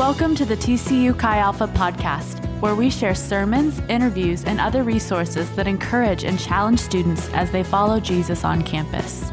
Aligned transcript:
Welcome 0.00 0.34
to 0.36 0.46
the 0.46 0.56
TCU 0.56 1.16
Chi 1.18 1.36
Alpha 1.36 1.66
podcast, 1.66 2.42
where 2.62 2.74
we 2.74 2.88
share 2.88 3.14
sermons, 3.14 3.80
interviews, 3.80 4.44
and 4.44 4.58
other 4.58 4.82
resources 4.82 5.54
that 5.56 5.66
encourage 5.66 6.24
and 6.24 6.40
challenge 6.40 6.80
students 6.80 7.28
as 7.34 7.50
they 7.50 7.62
follow 7.62 8.00
Jesus 8.00 8.42
on 8.42 8.62
campus. 8.62 9.28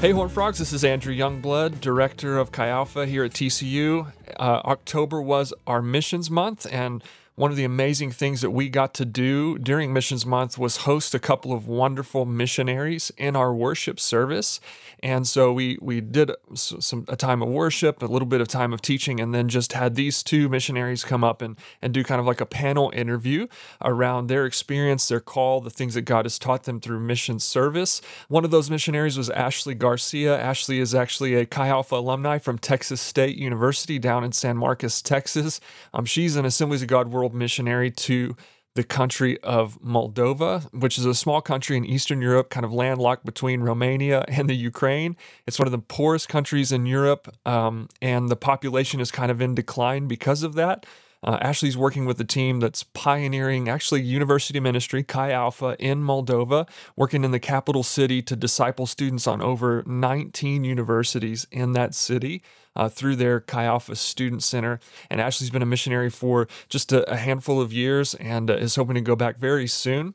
Hey, 0.00 0.10
Horn 0.10 0.28
Frogs, 0.28 0.58
this 0.58 0.72
is 0.72 0.82
Andrew 0.82 1.14
Youngblood, 1.14 1.80
Director 1.80 2.38
of 2.38 2.50
Chi 2.50 2.66
Alpha 2.66 3.06
here 3.06 3.22
at 3.22 3.30
TCU. 3.30 4.12
Uh, 4.36 4.60
October 4.64 5.22
was 5.22 5.54
our 5.64 5.80
missions 5.80 6.28
month, 6.28 6.66
and 6.72 7.00
one 7.36 7.50
of 7.50 7.56
the 7.56 7.64
amazing 7.64 8.12
things 8.12 8.42
that 8.42 8.50
we 8.50 8.68
got 8.68 8.94
to 8.94 9.04
do 9.04 9.58
during 9.58 9.92
Missions 9.92 10.24
Month 10.24 10.56
was 10.56 10.78
host 10.78 11.16
a 11.16 11.18
couple 11.18 11.52
of 11.52 11.66
wonderful 11.66 12.24
missionaries 12.24 13.10
in 13.16 13.34
our 13.34 13.52
worship 13.52 13.98
service. 13.98 14.60
And 15.02 15.26
so 15.26 15.52
we 15.52 15.76
we 15.82 16.00
did 16.00 16.30
some 16.54 17.04
a 17.08 17.16
time 17.16 17.42
of 17.42 17.48
worship, 17.48 18.02
a 18.02 18.06
little 18.06 18.26
bit 18.26 18.40
of 18.40 18.46
time 18.46 18.72
of 18.72 18.80
teaching, 18.80 19.18
and 19.18 19.34
then 19.34 19.48
just 19.48 19.72
had 19.72 19.96
these 19.96 20.22
two 20.22 20.48
missionaries 20.48 21.04
come 21.04 21.24
up 21.24 21.42
and 21.42 21.58
and 21.82 21.92
do 21.92 22.04
kind 22.04 22.20
of 22.20 22.26
like 22.26 22.40
a 22.40 22.46
panel 22.46 22.92
interview 22.94 23.48
around 23.82 24.28
their 24.28 24.46
experience, 24.46 25.08
their 25.08 25.20
call, 25.20 25.60
the 25.60 25.70
things 25.70 25.94
that 25.94 26.02
God 26.02 26.24
has 26.24 26.38
taught 26.38 26.64
them 26.64 26.80
through 26.80 27.00
mission 27.00 27.40
service. 27.40 28.00
One 28.28 28.44
of 28.44 28.52
those 28.52 28.70
missionaries 28.70 29.18
was 29.18 29.28
Ashley 29.30 29.74
Garcia. 29.74 30.38
Ashley 30.38 30.78
is 30.78 30.94
actually 30.94 31.34
a 31.34 31.46
Chi 31.46 31.66
Alpha 31.66 31.96
alumni 31.96 32.38
from 32.38 32.58
Texas 32.58 33.00
State 33.00 33.36
University 33.36 33.98
down 33.98 34.22
in 34.22 34.30
San 34.30 34.56
Marcos, 34.56 35.02
Texas. 35.02 35.60
Um, 35.92 36.04
she's 36.04 36.36
an 36.36 36.44
Assemblies 36.44 36.82
of 36.82 36.88
God 36.88 37.08
World 37.08 37.23
world 37.24 37.34
missionary 37.34 37.90
to 37.90 38.36
the 38.74 38.84
country 38.84 39.40
of 39.40 39.80
Moldova, 39.80 40.64
which 40.74 40.98
is 40.98 41.06
a 41.06 41.14
small 41.14 41.40
country 41.40 41.76
in 41.76 41.84
Eastern 41.84 42.20
Europe, 42.20 42.50
kind 42.50 42.66
of 42.66 42.72
landlocked 42.72 43.24
between 43.24 43.62
Romania 43.62 44.24
and 44.28 44.48
the 44.50 44.54
Ukraine. 44.54 45.16
It's 45.46 45.58
one 45.58 45.68
of 45.68 45.72
the 45.72 45.78
poorest 45.78 46.28
countries 46.28 46.70
in 46.70 46.84
Europe, 46.84 47.34
um, 47.46 47.88
and 48.02 48.28
the 48.28 48.36
population 48.36 49.00
is 49.00 49.10
kind 49.10 49.30
of 49.30 49.40
in 49.40 49.54
decline 49.54 50.06
because 50.06 50.42
of 50.42 50.54
that. 50.54 50.84
Uh, 51.22 51.38
Ashley's 51.40 51.78
working 51.78 52.04
with 52.04 52.20
a 52.20 52.24
team 52.24 52.60
that's 52.60 52.82
pioneering 52.82 53.70
actually 53.70 54.02
university 54.02 54.60
ministry, 54.60 55.02
Chi 55.02 55.30
Alpha, 55.30 55.74
in 55.78 56.02
Moldova, 56.02 56.68
working 56.96 57.24
in 57.24 57.30
the 57.30 57.40
capital 57.40 57.82
city 57.82 58.20
to 58.20 58.36
disciple 58.36 58.86
students 58.86 59.26
on 59.26 59.40
over 59.40 59.82
19 59.86 60.64
universities 60.64 61.46
in 61.50 61.72
that 61.72 61.94
city 61.94 62.42
uh, 62.76 62.88
through 62.88 63.16
their 63.16 63.40
Chi 63.40 63.64
Alpha 63.64 63.96
Student 63.96 64.42
Center. 64.42 64.80
And 65.10 65.20
Ashley's 65.20 65.50
been 65.50 65.62
a 65.62 65.66
missionary 65.66 66.10
for 66.10 66.48
just 66.68 66.92
a, 66.92 67.10
a 67.10 67.16
handful 67.16 67.60
of 67.60 67.72
years 67.72 68.14
and 68.14 68.50
uh, 68.50 68.54
is 68.54 68.76
hoping 68.76 68.94
to 68.94 69.00
go 69.00 69.16
back 69.16 69.38
very 69.38 69.66
soon 69.66 70.14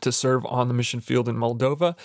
to 0.00 0.12
serve 0.12 0.46
on 0.46 0.68
the 0.68 0.74
mission 0.74 1.00
field 1.00 1.28
in 1.28 1.36
Moldova. 1.36 1.96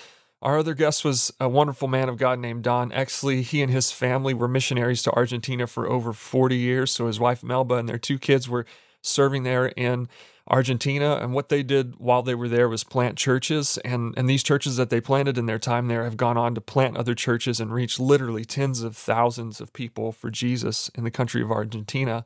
Our 0.42 0.60
other 0.60 0.74
guest 0.74 1.06
was 1.06 1.34
a 1.40 1.50
wonderful 1.50 1.88
man 1.88 2.10
of 2.10 2.18
God 2.18 2.40
named 2.40 2.64
Don 2.64 2.92
Exley. 2.92 3.42
He 3.42 3.62
and 3.62 3.72
his 3.72 3.92
family 3.92 4.34
were 4.34 4.48
missionaries 4.48 5.02
to 5.04 5.12
Argentina 5.12 5.66
for 5.66 5.90
over 5.90 6.14
40 6.14 6.56
years. 6.56 6.92
So 6.92 7.08
his 7.08 7.20
wife 7.20 7.44
Melba 7.44 7.76
and 7.76 7.90
their 7.90 7.98
two 7.98 8.20
kids 8.20 8.50
were 8.50 8.66
serving 9.02 9.44
there 9.44 9.68
in 9.68 10.08
Argentina. 10.48 11.16
And 11.16 11.34
what 11.34 11.50
they 11.50 11.64
did 11.64 11.96
while 11.98 12.22
they 12.22 12.36
were 12.36 12.50
there 12.50 12.70
was 12.70 12.84
plant 12.84 13.18
churches. 13.18 13.78
And, 13.84 14.14
and 14.18 14.30
these 14.30 14.44
churches 14.44 14.78
that 14.78 14.90
they 14.90 15.02
planted 15.02 15.38
in 15.38 15.46
their 15.46 15.60
time 15.60 15.88
there 15.88 16.04
have 16.04 16.18
gone 16.18 16.38
on 16.38 16.56
to 16.56 16.62
plant 16.62 16.98
other 16.98 17.16
churches 17.16 17.60
and 17.60 17.74
reach 17.74 18.00
literally 18.00 18.46
tens 18.46 18.82
of 18.82 18.96
thousands 18.96 19.60
of 19.60 19.74
people 19.74 20.12
for 20.12 20.30
Jesus 20.30 20.90
in 20.96 21.04
the 21.04 21.12
country 21.12 21.42
of 21.42 21.52
Argentina. 21.52 22.26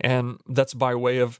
And 0.00 0.40
that's 0.48 0.74
by 0.74 0.94
way 0.94 1.18
of 1.18 1.38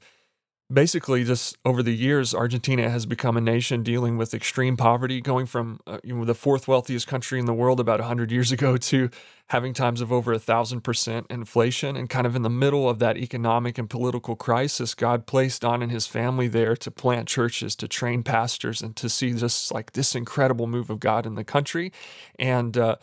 basically 0.73 1.23
just 1.23 1.57
over 1.65 1.83
the 1.83 1.93
years 1.93 2.33
argentina 2.33 2.89
has 2.89 3.05
become 3.05 3.35
a 3.37 3.41
nation 3.41 3.83
dealing 3.83 4.17
with 4.17 4.33
extreme 4.33 4.77
poverty 4.77 5.21
going 5.21 5.45
from 5.45 5.79
uh, 5.85 5.99
you 6.03 6.15
know 6.15 6.25
the 6.25 6.35
fourth 6.35 6.67
wealthiest 6.67 7.07
country 7.07 7.39
in 7.39 7.45
the 7.45 7.53
world 7.53 7.79
about 7.79 7.99
100 7.99 8.31
years 8.31 8.51
ago 8.51 8.77
to 8.77 9.09
having 9.51 9.73
times 9.73 9.99
of 9.99 10.13
over 10.13 10.31
a 10.31 10.39
thousand 10.39 10.79
percent 10.79 11.27
inflation. 11.29 11.97
And 11.97 12.09
kind 12.09 12.25
of 12.25 12.37
in 12.37 12.41
the 12.41 12.49
middle 12.49 12.89
of 12.89 12.99
that 12.99 13.17
economic 13.17 13.77
and 13.77 13.89
political 13.89 14.35
crisis 14.35 14.95
god 14.95 15.27
placed 15.27 15.61
don 15.61 15.81
and 15.81 15.91
his 15.91 16.07
family 16.07 16.47
there 16.47 16.75
to 16.77 16.89
plant 16.89 17.27
churches 17.27 17.75
to 17.75 17.87
train 17.87 18.23
pastors 18.23 18.81
and 18.81 18.95
to 18.95 19.09
see 19.09 19.33
just 19.33 19.73
like 19.73 19.91
this 19.91 20.15
incredible 20.15 20.67
move 20.67 20.89
of 20.89 21.01
god 21.01 21.25
in 21.25 21.35
the 21.35 21.43
country. 21.43 21.91
And 22.39 22.77
uh, 22.77 22.95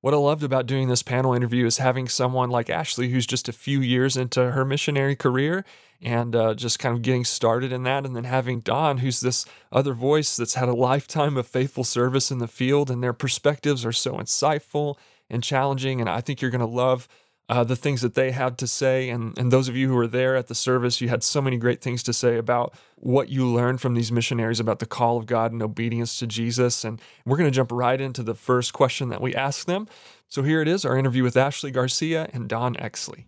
what 0.00 0.12
I 0.12 0.16
loved 0.16 0.42
about 0.42 0.66
doing 0.66 0.88
this 0.88 1.04
panel 1.04 1.34
interview 1.34 1.64
is 1.66 1.78
having 1.78 2.08
someone 2.08 2.50
like 2.50 2.68
Ashley, 2.68 3.10
who's 3.10 3.26
just 3.26 3.48
a 3.48 3.52
few 3.52 3.80
years 3.80 4.16
into 4.16 4.50
her 4.50 4.64
missionary 4.64 5.14
career 5.14 5.64
and 6.02 6.34
uh, 6.34 6.54
just 6.54 6.78
kind 6.78 6.94
of 6.94 7.02
getting 7.02 7.24
started 7.24 7.72
in 7.72 7.84
that. 7.84 8.04
And 8.04 8.14
then 8.14 8.24
having 8.24 8.60
Don, 8.60 8.98
who's 8.98 9.20
this 9.20 9.46
other 9.70 9.94
voice 9.94 10.36
that's 10.36 10.54
had 10.54 10.68
a 10.68 10.74
lifetime 10.74 11.36
of 11.36 11.46
faithful 11.46 11.84
service 11.84 12.30
in 12.30 12.38
the 12.38 12.48
field, 12.48 12.90
and 12.90 13.02
their 13.02 13.12
perspectives 13.12 13.84
are 13.84 13.92
so 13.92 14.14
insightful 14.14 14.96
and 15.30 15.42
challenging. 15.42 16.00
And 16.00 16.10
I 16.10 16.20
think 16.20 16.40
you're 16.40 16.50
going 16.50 16.60
to 16.60 16.66
love 16.66 17.08
uh, 17.48 17.64
the 17.64 17.76
things 17.76 18.00
that 18.00 18.14
they 18.14 18.30
had 18.30 18.56
to 18.58 18.66
say. 18.66 19.10
And, 19.10 19.36
and 19.38 19.52
those 19.52 19.68
of 19.68 19.76
you 19.76 19.88
who 19.88 19.94
were 19.94 20.06
there 20.06 20.36
at 20.36 20.48
the 20.48 20.54
service, 20.54 21.00
you 21.00 21.08
had 21.08 21.22
so 21.22 21.42
many 21.42 21.56
great 21.56 21.80
things 21.80 22.02
to 22.04 22.12
say 22.12 22.38
about 22.38 22.74
what 22.96 23.28
you 23.28 23.46
learned 23.46 23.80
from 23.80 23.94
these 23.94 24.12
missionaries 24.12 24.60
about 24.60 24.78
the 24.78 24.86
call 24.86 25.18
of 25.18 25.26
God 25.26 25.52
and 25.52 25.62
obedience 25.62 26.18
to 26.18 26.26
Jesus. 26.26 26.84
And 26.84 27.00
we're 27.26 27.36
going 27.36 27.50
to 27.50 27.54
jump 27.54 27.72
right 27.72 28.00
into 28.00 28.22
the 28.22 28.34
first 28.34 28.72
question 28.72 29.08
that 29.10 29.20
we 29.20 29.34
asked 29.34 29.66
them. 29.66 29.88
So 30.28 30.42
here 30.42 30.62
it 30.62 30.68
is 30.68 30.84
our 30.84 30.96
interview 30.96 31.22
with 31.22 31.36
Ashley 31.36 31.70
Garcia 31.70 32.28
and 32.32 32.48
Don 32.48 32.74
Exley. 32.76 33.24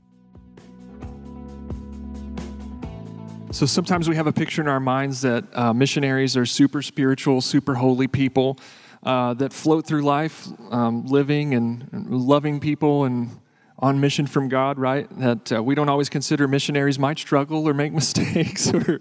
So 3.55 3.67
sometimes 3.67 4.09
we 4.09 4.17
have 4.17 4.27
a 4.27 4.33
picture 4.33 4.63
in 4.63 4.67
our 4.67 4.81
minds 4.81 5.21
that 5.21 5.45
uh, 5.57 5.73
missionaries 5.73 6.37
are 6.37 6.45
super 6.45 6.83
spiritual, 6.83 7.41
super 7.41 7.75
holy 7.75 8.09
people 8.09 8.59
uh, 9.05 9.35
that 9.35 9.53
float 9.53 9.87
through 9.87 10.03
life, 10.03 10.49
um, 10.73 11.07
living 11.07 11.55
and, 11.55 11.89
loving 12.11 12.59
people 12.59 13.05
and 13.05 13.31
on 13.79 14.01
mission 14.01 14.27
from 14.27 14.49
God, 14.49 14.77
right? 14.77 15.09
That 15.21 15.53
uh, 15.53 15.63
we 15.63 15.77
don't 15.77 15.89
always 15.89 16.09
consider 16.09 16.49
missionaries 16.49 16.99
might 16.99 17.17
struggle 17.17 17.69
or 17.69 17.75
make 17.75 17.93
mistakes 18.03 18.75
or, 18.75 19.01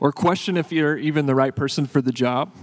or 0.00 0.12
question 0.12 0.56
if 0.56 0.72
you're 0.72 0.96
even 0.96 1.26
the 1.26 1.34
right 1.34 1.54
person 1.54 1.84
for 1.84 2.00
the 2.00 2.10
job. 2.10 2.54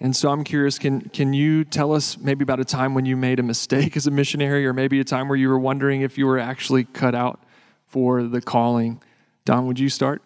And 0.00 0.16
so 0.16 0.30
I'm 0.30 0.42
curious, 0.42 0.76
can, 0.76 1.02
can 1.10 1.32
you 1.32 1.62
tell 1.62 1.92
us 1.92 2.18
maybe 2.18 2.42
about 2.42 2.58
a 2.58 2.64
time 2.64 2.94
when 2.94 3.06
you 3.06 3.16
made 3.16 3.38
a 3.38 3.44
mistake 3.44 3.96
as 3.96 4.08
a 4.08 4.10
missionary, 4.10 4.66
or 4.66 4.72
maybe 4.72 4.98
a 4.98 5.04
time 5.04 5.28
where 5.28 5.38
you 5.38 5.50
were 5.50 5.58
wondering 5.60 6.00
if 6.00 6.18
you 6.18 6.26
were 6.26 6.40
actually 6.40 6.82
cut 6.82 7.14
out 7.14 7.38
for 7.86 8.24
the 8.24 8.40
calling? 8.40 9.00
Don, 9.44 9.68
would 9.68 9.78
you 9.78 9.88
start? 9.88 10.20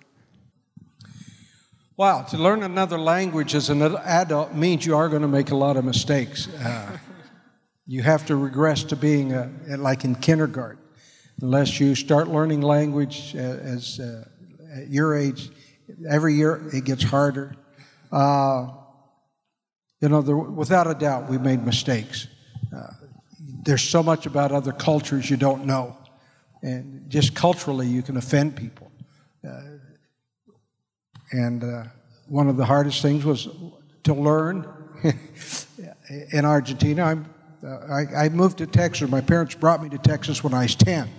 Wow, 1.97 2.23
to 2.23 2.39
learn 2.39 2.65
another 2.65 2.99
language 2.99 3.55
as 3.55 3.71
an 3.71 3.81
adult 3.81 4.53
means 4.53 4.85
you 4.85 4.97
are 4.97 5.09
going 5.09 5.23
to 5.23 5.29
make 5.29 5.53
a 5.53 5.55
lot 5.55 5.77
of 5.77 5.85
mistakes. 5.85 6.49
Uh, 6.49 6.99
you 7.87 8.03
have 8.03 8.27
to 8.27 8.35
regress 8.35 8.83
to 8.85 8.97
being 8.97 9.33
a, 9.33 9.49
like 9.77 10.05
in 10.05 10.17
kindergarten 10.17 10.83
unless 11.41 11.79
you 11.79 11.95
start 11.95 12.27
learning 12.27 12.63
language 12.63 13.37
as 13.37 14.01
uh, 14.01 14.25
at 14.75 14.89
your 14.89 15.15
age. 15.15 15.51
Every 16.11 16.35
year 16.35 16.69
it 16.73 16.85
gets 16.85 17.05
harder. 17.05 17.55
Uh, 18.11 18.73
you 20.01 20.09
know, 20.09 20.21
there, 20.21 20.37
without 20.37 20.89
a 20.89 20.95
doubt, 20.95 21.31
we 21.31 21.39
made 21.39 21.65
mistakes. 21.65 22.27
Uh, 22.77 22.89
there's 23.63 23.89
so 23.89 24.03
much 24.03 24.27
about 24.27 24.51
other 24.51 24.73
cultures 24.73 25.31
you 25.31 25.37
don't 25.37 25.65
know, 25.65 25.97
and 26.61 27.09
just 27.09 27.37
culturally, 27.37 27.87
you 27.87 28.03
can 28.03 28.17
offend 28.17 28.57
people. 28.57 28.91
And 31.35 31.65
uh, 31.65 31.85
one 32.29 32.49
of 32.49 32.57
the 32.57 32.65
hardest 32.65 33.03
things 33.03 33.25
was 33.25 33.49
to 34.05 34.15
learn. 34.15 34.69
In 36.31 36.45
Argentina, 36.45 37.25
uh, 37.65 37.69
I, 37.69 38.27
I, 38.27 38.29
moved 38.29 38.59
to 38.59 38.67
Texas. 38.67 39.11
My 39.11 39.21
parents 39.21 39.55
brought 39.55 39.83
me 39.83 39.89
to 39.89 39.99
Texas 39.99 40.45
when 40.45 40.55
I 40.55 40.63
was 40.63 40.77
10. 40.77 41.11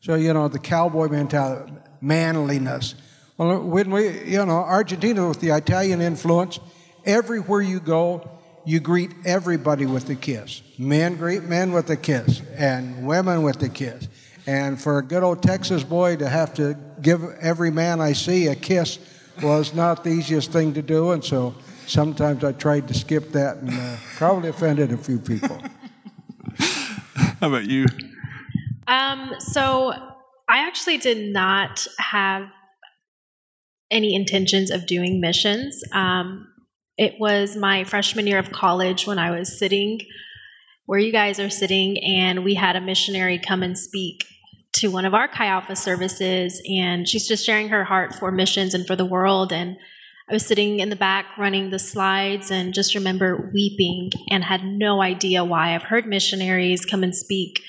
So, 0.00 0.14
you 0.14 0.32
know, 0.32 0.48
the 0.48 0.58
cowboy 0.58 1.08
mentality, 1.08 1.72
manliness. 2.00 2.94
Well, 3.36 3.60
when 3.60 3.90
we, 3.90 4.22
you 4.22 4.46
know, 4.46 4.56
Argentina 4.56 5.28
with 5.28 5.40
the 5.40 5.50
Italian 5.50 6.00
influence, 6.00 6.58
everywhere 7.04 7.60
you 7.60 7.80
go, 7.80 8.30
you 8.64 8.80
greet 8.80 9.10
everybody 9.26 9.84
with 9.84 10.08
a 10.08 10.14
kiss. 10.14 10.62
Men 10.78 11.16
greet 11.16 11.42
men 11.42 11.72
with 11.72 11.90
a 11.90 11.96
kiss, 11.96 12.40
and 12.56 13.06
women 13.06 13.42
with 13.42 13.62
a 13.62 13.68
kiss. 13.68 14.08
And 14.46 14.80
for 14.80 14.98
a 14.98 15.02
good 15.02 15.22
old 15.22 15.42
Texas 15.42 15.84
boy 15.84 16.16
to 16.16 16.28
have 16.28 16.54
to 16.54 16.78
give 17.02 17.22
every 17.40 17.70
man 17.70 18.00
I 18.00 18.14
see 18.14 18.46
a 18.46 18.54
kiss 18.54 18.98
was 19.42 19.74
not 19.74 20.04
the 20.04 20.10
easiest 20.10 20.52
thing 20.52 20.74
to 20.74 20.82
do. 20.82 21.12
And 21.12 21.24
so 21.24 21.54
sometimes 21.86 22.44
I 22.44 22.52
tried 22.52 22.88
to 22.88 22.94
skip 22.94 23.32
that 23.32 23.58
and 23.58 23.70
uh, 23.70 23.96
probably 24.16 24.48
offended 24.48 24.92
a 24.92 24.96
few 24.96 25.18
people. 25.18 25.60
How 26.58 27.48
about 27.48 27.66
you? 27.66 27.86
Um, 28.86 29.34
so 29.38 29.92
I 30.48 30.66
actually 30.66 30.98
did 30.98 31.32
not 31.32 31.86
have 31.98 32.48
any 33.90 34.14
intentions 34.14 34.70
of 34.70 34.86
doing 34.86 35.20
missions. 35.20 35.82
Um, 35.92 36.46
it 36.98 37.14
was 37.18 37.56
my 37.56 37.84
freshman 37.84 38.26
year 38.26 38.38
of 38.38 38.52
college 38.52 39.06
when 39.06 39.18
I 39.18 39.30
was 39.30 39.58
sitting 39.58 40.00
where 40.90 40.98
you 40.98 41.12
guys 41.12 41.38
are 41.38 41.50
sitting, 41.50 42.02
and 42.02 42.42
we 42.42 42.54
had 42.54 42.74
a 42.74 42.80
missionary 42.80 43.38
come 43.38 43.62
and 43.62 43.78
speak 43.78 44.24
to 44.72 44.88
one 44.88 45.04
of 45.04 45.14
our 45.14 45.28
Chi 45.28 45.46
Alpha 45.46 45.76
services, 45.76 46.62
and 46.68 47.08
she's 47.08 47.26
just 47.26 47.44
sharing 47.44 47.68
her 47.68 47.84
heart 47.84 48.14
for 48.14 48.30
missions 48.30 48.74
and 48.74 48.86
for 48.86 48.96
the 48.96 49.04
world. 49.04 49.52
And 49.52 49.76
I 50.28 50.32
was 50.32 50.46
sitting 50.46 50.78
in 50.78 50.90
the 50.90 50.96
back 50.96 51.26
running 51.36 51.70
the 51.70 51.78
slides 51.78 52.50
and 52.52 52.72
just 52.72 52.94
remember 52.94 53.50
weeping 53.52 54.12
and 54.30 54.44
had 54.44 54.64
no 54.64 55.02
idea 55.02 55.44
why. 55.44 55.74
I've 55.74 55.82
heard 55.82 56.06
missionaries 56.06 56.86
come 56.86 57.02
and 57.02 57.14
speak 57.14 57.60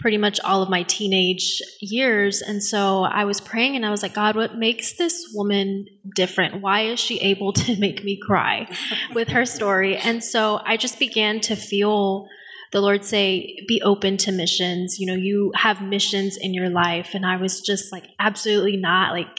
pretty 0.00 0.16
much 0.16 0.38
all 0.40 0.62
of 0.62 0.68
my 0.68 0.84
teenage 0.84 1.60
years. 1.80 2.40
And 2.40 2.62
so 2.62 3.02
I 3.02 3.24
was 3.24 3.40
praying 3.40 3.76
and 3.76 3.84
I 3.84 3.90
was 3.90 4.02
like, 4.02 4.14
God, 4.14 4.36
what 4.36 4.56
makes 4.56 4.94
this 4.94 5.30
woman 5.34 5.86
different? 6.14 6.60
Why 6.60 6.82
is 6.82 7.00
she 7.00 7.20
able 7.20 7.52
to 7.64 7.76
make 7.76 8.04
me 8.04 8.18
cry 8.24 8.68
with 9.14 9.28
her 9.28 9.44
story? 9.44 9.96
And 9.96 10.22
so 10.22 10.60
I 10.64 10.76
just 10.76 10.98
began 10.98 11.40
to 11.42 11.56
feel 11.56 12.28
the 12.72 12.80
Lord 12.80 13.04
say, 13.04 13.64
be 13.66 13.80
open 13.82 14.16
to 14.18 14.32
missions. 14.32 14.98
You 14.98 15.06
know, 15.06 15.14
you 15.14 15.52
have 15.54 15.82
missions 15.82 16.36
in 16.36 16.54
your 16.54 16.68
life. 16.68 17.10
And 17.14 17.24
I 17.24 17.36
was 17.36 17.60
just 17.60 17.92
like, 17.92 18.04
absolutely 18.18 18.76
not. 18.76 19.12
Like, 19.12 19.38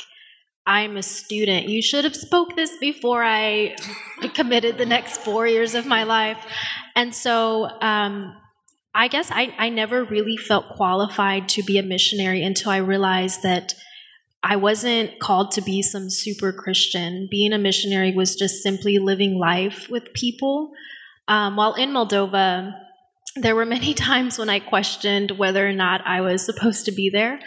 I'm 0.66 0.98
a 0.98 1.04
student. 1.04 1.68
You 1.68 1.82
should 1.82 2.04
have 2.04 2.16
spoke 2.16 2.56
this 2.56 2.78
before 2.80 3.24
I 3.24 3.76
committed 4.36 4.78
the 4.78 4.86
next 4.86 5.22
four 5.22 5.48
years 5.48 5.74
of 5.74 5.86
my 5.86 6.04
life. 6.04 6.38
And 6.96 7.14
so 7.14 7.70
um, 7.82 8.36
I 8.94 9.08
guess 9.08 9.32
I, 9.32 9.54
I 9.58 9.70
never 9.70 10.04
really 10.04 10.38
felt 10.38 10.70
qualified 10.76 11.50
to 11.50 11.64
be 11.64 11.80
a 11.80 11.84
missionary 11.84 12.44
until 12.44 12.72
I 12.72 12.78
realized 12.78 13.44
that 13.44 13.74
I 14.44 14.56
wasn't 14.56 15.20
called 15.20 15.52
to 15.52 15.62
be 15.62 15.82
some 15.82 16.10
super 16.10 16.54
Christian. 16.54 17.28
Being 17.30 17.52
a 17.52 17.58
missionary 17.58 18.14
was 18.14 18.36
just 18.36 18.62
simply 18.62 19.00
living 19.00 19.38
life 19.38 19.88
with 19.90 20.14
people. 20.14 20.72
Um, 21.28 21.56
while 21.56 21.74
in 21.74 21.90
Moldova, 21.90 22.74
there 23.42 23.56
were 23.56 23.66
many 23.66 23.94
times 24.10 24.38
when 24.38 24.50
I 24.50 24.60
questioned 24.60 25.32
whether 25.32 25.68
or 25.68 25.74
not 25.74 26.06
I 26.06 26.22
was 26.22 26.46
supposed 26.46 26.86
to 26.86 26.92
be 26.92 27.10
there. 27.10 27.40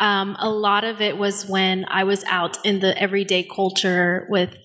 Um, 0.00 0.36
a 0.38 0.50
lot 0.50 0.84
of 0.84 1.00
it 1.00 1.16
was 1.16 1.46
when 1.46 1.84
I 1.86 2.04
was 2.04 2.24
out 2.24 2.64
in 2.64 2.80
the 2.80 3.00
everyday 3.00 3.44
culture 3.44 4.26
with 4.28 4.56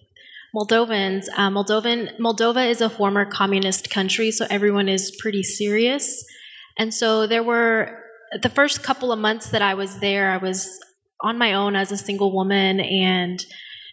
Moldovans. 0.55 1.27
Uh, 1.35 1.49
Moldovan 1.49 2.17
Moldova 2.17 2.67
is 2.67 2.81
a 2.81 2.89
former 2.89 3.25
communist 3.25 3.91
country, 3.91 4.31
so 4.31 4.47
everyone 4.49 4.89
is 4.89 5.15
pretty 5.19 5.43
serious. 5.43 6.25
And 6.77 6.93
so 6.93 7.27
there 7.27 7.43
were 7.43 8.03
the 8.41 8.49
first 8.49 8.83
couple 8.83 9.11
of 9.11 9.19
months 9.19 9.49
that 9.49 9.61
I 9.61 9.75
was 9.75 9.99
there, 9.99 10.31
I 10.31 10.37
was 10.37 10.79
on 11.21 11.37
my 11.37 11.53
own 11.53 11.75
as 11.75 11.91
a 11.91 11.97
single 11.97 12.33
woman 12.33 12.79
and 12.79 13.45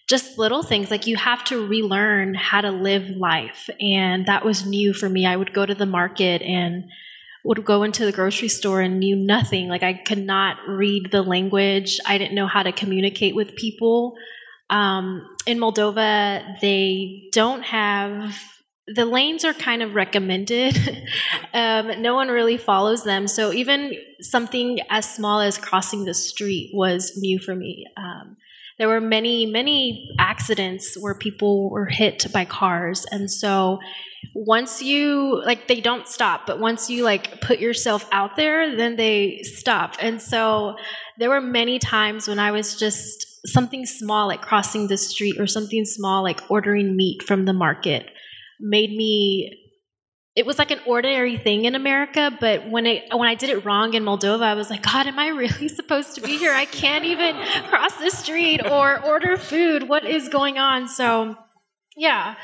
just 0.07 0.39
little 0.39 0.63
things 0.63 0.91
like 0.91 1.07
you 1.07 1.17
have 1.17 1.45
to 1.45 1.67
relearn 1.67 2.35
how 2.35 2.61
to 2.61 2.71
live 2.71 3.09
life 3.11 3.69
and 3.81 4.27
that 4.27 4.45
was 4.45 4.67
new 4.67 4.93
for 4.93 5.09
me 5.09 5.27
i 5.27 5.37
would 5.37 5.53
go 5.53 5.67
to 5.67 5.75
the 5.75 5.87
market 5.87 6.43
and 6.43 6.85
would 7.45 7.65
go 7.65 7.85
into 7.85 8.05
the 8.05 8.13
grocery 8.13 8.49
store 8.49 8.81
and 8.81 8.99
knew 8.99 9.17
nothing 9.17 9.69
like 9.69 9.83
i 9.83 9.93
could 9.95 10.25
not 10.25 10.57
read 10.69 11.11
the 11.11 11.23
language 11.23 11.99
i 12.07 12.19
didn't 12.19 12.35
know 12.35 12.47
how 12.47 12.63
to 12.63 12.73
communicate 12.73 13.35
with 13.35 13.55
people 13.57 14.17
um, 14.71 15.29
in 15.47 15.59
Moldova, 15.59 16.61
they 16.61 17.29
don't 17.33 17.63
have 17.63 18.37
the 18.89 19.05
lanes 19.05 19.45
are 19.45 19.55
kind 19.55 19.83
of 19.83 19.95
recommended. 19.95 20.79
um, 21.55 22.01
no 22.03 22.15
one 22.15 22.29
really 22.29 22.57
follows 22.57 23.03
them. 23.03 23.27
So 23.27 23.53
even 23.53 23.93
something 24.21 24.79
as 24.91 25.13
small 25.13 25.41
as 25.41 25.59
crossing 25.59 26.05
the 26.05 26.15
street 26.15 26.71
was 26.73 27.17
new 27.17 27.41
for 27.41 27.55
me. 27.55 27.87
Um, 27.97 28.37
there 28.79 28.89
were 28.89 29.01
many, 29.01 29.47
many 29.47 30.11
accidents 30.19 30.97
where 31.01 31.15
people 31.15 31.71
were 31.71 31.87
hit 31.87 32.27
by 32.33 32.45
cars. 32.45 33.07
And 33.11 33.31
so 33.31 33.79
once 34.35 34.83
you, 34.83 35.43
like, 35.45 35.67
they 35.67 35.81
don't 35.81 36.07
stop, 36.07 36.47
but 36.47 36.61
once 36.61 36.91
you, 36.91 37.03
like, 37.03 37.41
put 37.41 37.59
yourself 37.59 38.07
out 38.13 38.37
there, 38.37 38.77
then 38.77 38.97
they 38.97 39.41
stop. 39.43 39.97
And 40.01 40.21
so 40.21 40.77
there 41.19 41.31
were 41.31 41.41
many 41.41 41.79
times 41.79 42.29
when 42.29 42.39
I 42.39 42.51
was 42.51 42.79
just 42.79 43.27
something 43.47 43.87
small 43.87 44.27
like 44.27 44.43
crossing 44.43 44.89
the 44.89 44.97
street 44.97 45.37
or 45.39 45.47
something 45.47 45.85
small 45.85 46.23
like 46.23 46.41
ordering 46.51 46.97
meat 46.97 47.23
from 47.23 47.45
the 47.45 47.53
market 47.53 48.11
made 48.61 48.91
me 48.91 49.66
it 50.37 50.45
was 50.45 50.59
like 50.59 50.71
an 50.71 50.81
ordinary 50.85 51.39
thing 51.39 51.65
in 51.65 51.75
America, 51.75 52.31
but 52.39 52.69
when 52.69 52.85
it 52.85 53.05
when 53.11 53.27
I 53.27 53.35
did 53.35 53.49
it 53.49 53.65
wrong 53.65 53.95
in 53.95 54.05
Moldova, 54.05 54.43
I 54.43 54.53
was 54.53 54.69
like, 54.69 54.83
God, 54.83 55.07
am 55.07 55.19
I 55.19 55.29
really 55.29 55.69
supposed 55.81 56.15
to 56.17 56.21
be 56.21 56.37
here? 56.37 56.53
I 56.53 56.67
can't 56.67 57.07
even 57.07 57.35
cross 57.69 57.97
the 57.97 58.11
street 58.11 58.61
or 58.65 59.03
order 59.03 59.39
food. 59.39 59.89
What 59.89 60.05
is 60.05 60.29
going 60.29 60.59
on? 60.59 60.89
So, 60.89 61.37
yeah. 61.97 62.35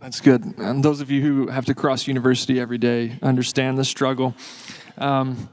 That's 0.00 0.20
good. 0.20 0.42
And 0.58 0.84
those 0.84 1.00
of 1.00 1.12
you 1.12 1.22
who 1.22 1.46
have 1.46 1.64
to 1.66 1.74
cross 1.76 2.08
university 2.08 2.58
every 2.58 2.78
day 2.78 3.18
understand 3.22 3.78
the 3.78 3.84
struggle. 3.84 4.34
Um, 4.98 5.48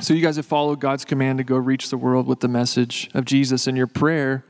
so 0.00 0.14
you 0.14 0.22
guys 0.22 0.36
have 0.36 0.46
followed 0.46 0.80
God's 0.80 1.04
command 1.04 1.36
to 1.36 1.44
go 1.44 1.56
reach 1.56 1.90
the 1.90 1.98
world 1.98 2.26
with 2.26 2.40
the 2.40 2.48
message 2.48 3.10
of 3.12 3.26
Jesus, 3.26 3.66
and 3.66 3.76
your 3.76 3.86
prayer 3.86 4.46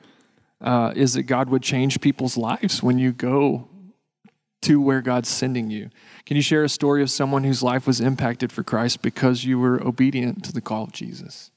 uh, 0.60 0.92
is 0.94 1.14
that 1.14 1.24
God 1.24 1.50
would 1.50 1.62
change 1.62 2.00
people's 2.00 2.36
lives 2.36 2.80
when 2.80 3.00
you 3.00 3.12
go 3.12 3.68
to 4.64 4.80
where 4.80 5.00
God's 5.00 5.28
sending 5.28 5.70
you. 5.70 5.90
Can 6.26 6.36
you 6.36 6.42
share 6.42 6.64
a 6.64 6.68
story 6.68 7.02
of 7.02 7.10
someone 7.10 7.44
whose 7.44 7.62
life 7.62 7.86
was 7.86 8.00
impacted 8.00 8.50
for 8.50 8.62
Christ 8.62 9.02
because 9.02 9.44
you 9.44 9.58
were 9.58 9.82
obedient 9.82 10.44
to 10.44 10.52
the 10.52 10.60
call 10.60 10.84
of 10.84 10.92
Jesus? 10.92 11.50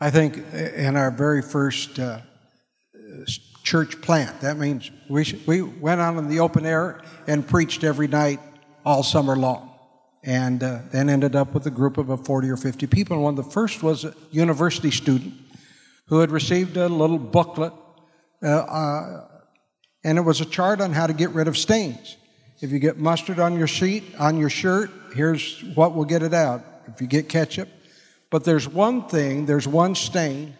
I 0.00 0.10
think 0.10 0.38
in 0.54 0.96
our 0.96 1.10
very 1.10 1.42
first 1.42 1.98
uh, 1.98 2.20
church 3.62 4.00
plant, 4.00 4.40
that 4.40 4.56
means 4.56 4.90
we, 5.08 5.38
we 5.46 5.60
went 5.60 6.00
out 6.00 6.16
in 6.16 6.28
the 6.28 6.40
open 6.40 6.64
air 6.64 7.02
and 7.26 7.46
preached 7.46 7.84
every 7.84 8.08
night 8.08 8.40
all 8.84 9.02
summer 9.02 9.36
long 9.36 9.70
and 10.22 10.62
uh, 10.62 10.80
then 10.90 11.08
ended 11.08 11.34
up 11.34 11.54
with 11.54 11.66
a 11.66 11.70
group 11.70 11.98
of 11.98 12.10
uh, 12.10 12.16
40 12.16 12.50
or 12.50 12.56
50 12.56 12.86
people. 12.86 13.16
And 13.16 13.24
one 13.24 13.38
of 13.38 13.44
the 13.44 13.50
first 13.50 13.82
was 13.82 14.04
a 14.04 14.14
university 14.30 14.90
student 14.90 15.34
who 16.06 16.20
had 16.20 16.30
received 16.30 16.76
a 16.76 16.88
little 16.88 17.18
booklet, 17.18 17.72
uh, 18.42 18.46
uh, 18.46 19.29
and 20.04 20.18
it 20.18 20.22
was 20.22 20.40
a 20.40 20.44
chart 20.44 20.80
on 20.80 20.92
how 20.92 21.06
to 21.06 21.12
get 21.12 21.30
rid 21.30 21.48
of 21.48 21.56
stains. 21.56 22.16
If 22.60 22.72
you 22.72 22.78
get 22.78 22.98
mustard 22.98 23.38
on 23.38 23.58
your 23.58 23.66
sheet, 23.66 24.04
on 24.18 24.38
your 24.38 24.50
shirt, 24.50 24.90
here's 25.14 25.62
what 25.74 25.94
will 25.94 26.04
get 26.04 26.22
it 26.22 26.34
out. 26.34 26.64
If 26.86 27.00
you 27.00 27.06
get 27.06 27.28
ketchup, 27.28 27.68
but 28.30 28.44
there's 28.44 28.68
one 28.68 29.08
thing, 29.08 29.46
there's 29.46 29.66
one 29.66 29.94
stain 29.94 30.54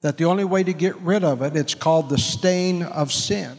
that 0.00 0.18
the 0.18 0.24
only 0.24 0.44
way 0.44 0.62
to 0.62 0.72
get 0.72 0.96
rid 0.96 1.24
of 1.24 1.42
it, 1.42 1.56
it's 1.56 1.74
called 1.74 2.08
the 2.08 2.18
stain 2.18 2.82
of 2.82 3.12
sin, 3.12 3.56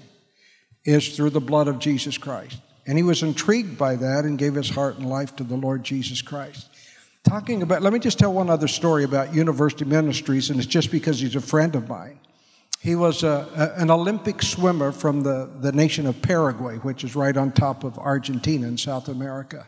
is 0.83 1.15
through 1.15 1.31
the 1.31 1.41
blood 1.41 1.67
of 1.67 1.79
Jesus 1.79 2.17
Christ. 2.17 2.59
And 2.85 2.97
he 2.97 3.03
was 3.03 3.23
intrigued 3.23 3.77
by 3.77 3.95
that 3.95 4.25
and 4.25 4.37
gave 4.37 4.53
his 4.53 4.69
heart 4.69 4.97
and 4.97 5.09
life 5.09 5.35
to 5.37 5.43
the 5.43 5.55
Lord 5.55 5.83
Jesus 5.83 6.21
Christ. 6.21 6.67
Talking 7.23 7.63
about, 7.63 7.81
let 7.81 7.93
me 7.93 7.97
just 7.97 8.19
tell 8.19 8.31
one 8.31 8.51
other 8.51 8.67
story 8.67 9.03
about 9.03 9.33
university 9.33 9.85
ministries, 9.85 10.51
and 10.51 10.59
it's 10.59 10.67
just 10.67 10.91
because 10.91 11.19
he's 11.19 11.35
a 11.35 11.41
friend 11.41 11.75
of 11.75 11.89
mine. 11.89 12.19
He 12.79 12.95
was 12.95 13.23
a, 13.23 13.47
a, 13.55 13.81
an 13.81 13.89
Olympic 13.89 14.41
swimmer 14.41 14.91
from 14.91 15.21
the, 15.21 15.49
the 15.59 15.71
nation 15.71 16.05
of 16.05 16.21
Paraguay, 16.21 16.77
which 16.77 17.03
is 17.03 17.15
right 17.15 17.35
on 17.35 17.51
top 17.51 17.83
of 17.83 17.97
Argentina 17.97 18.67
in 18.67 18.77
South 18.77 19.07
America. 19.07 19.65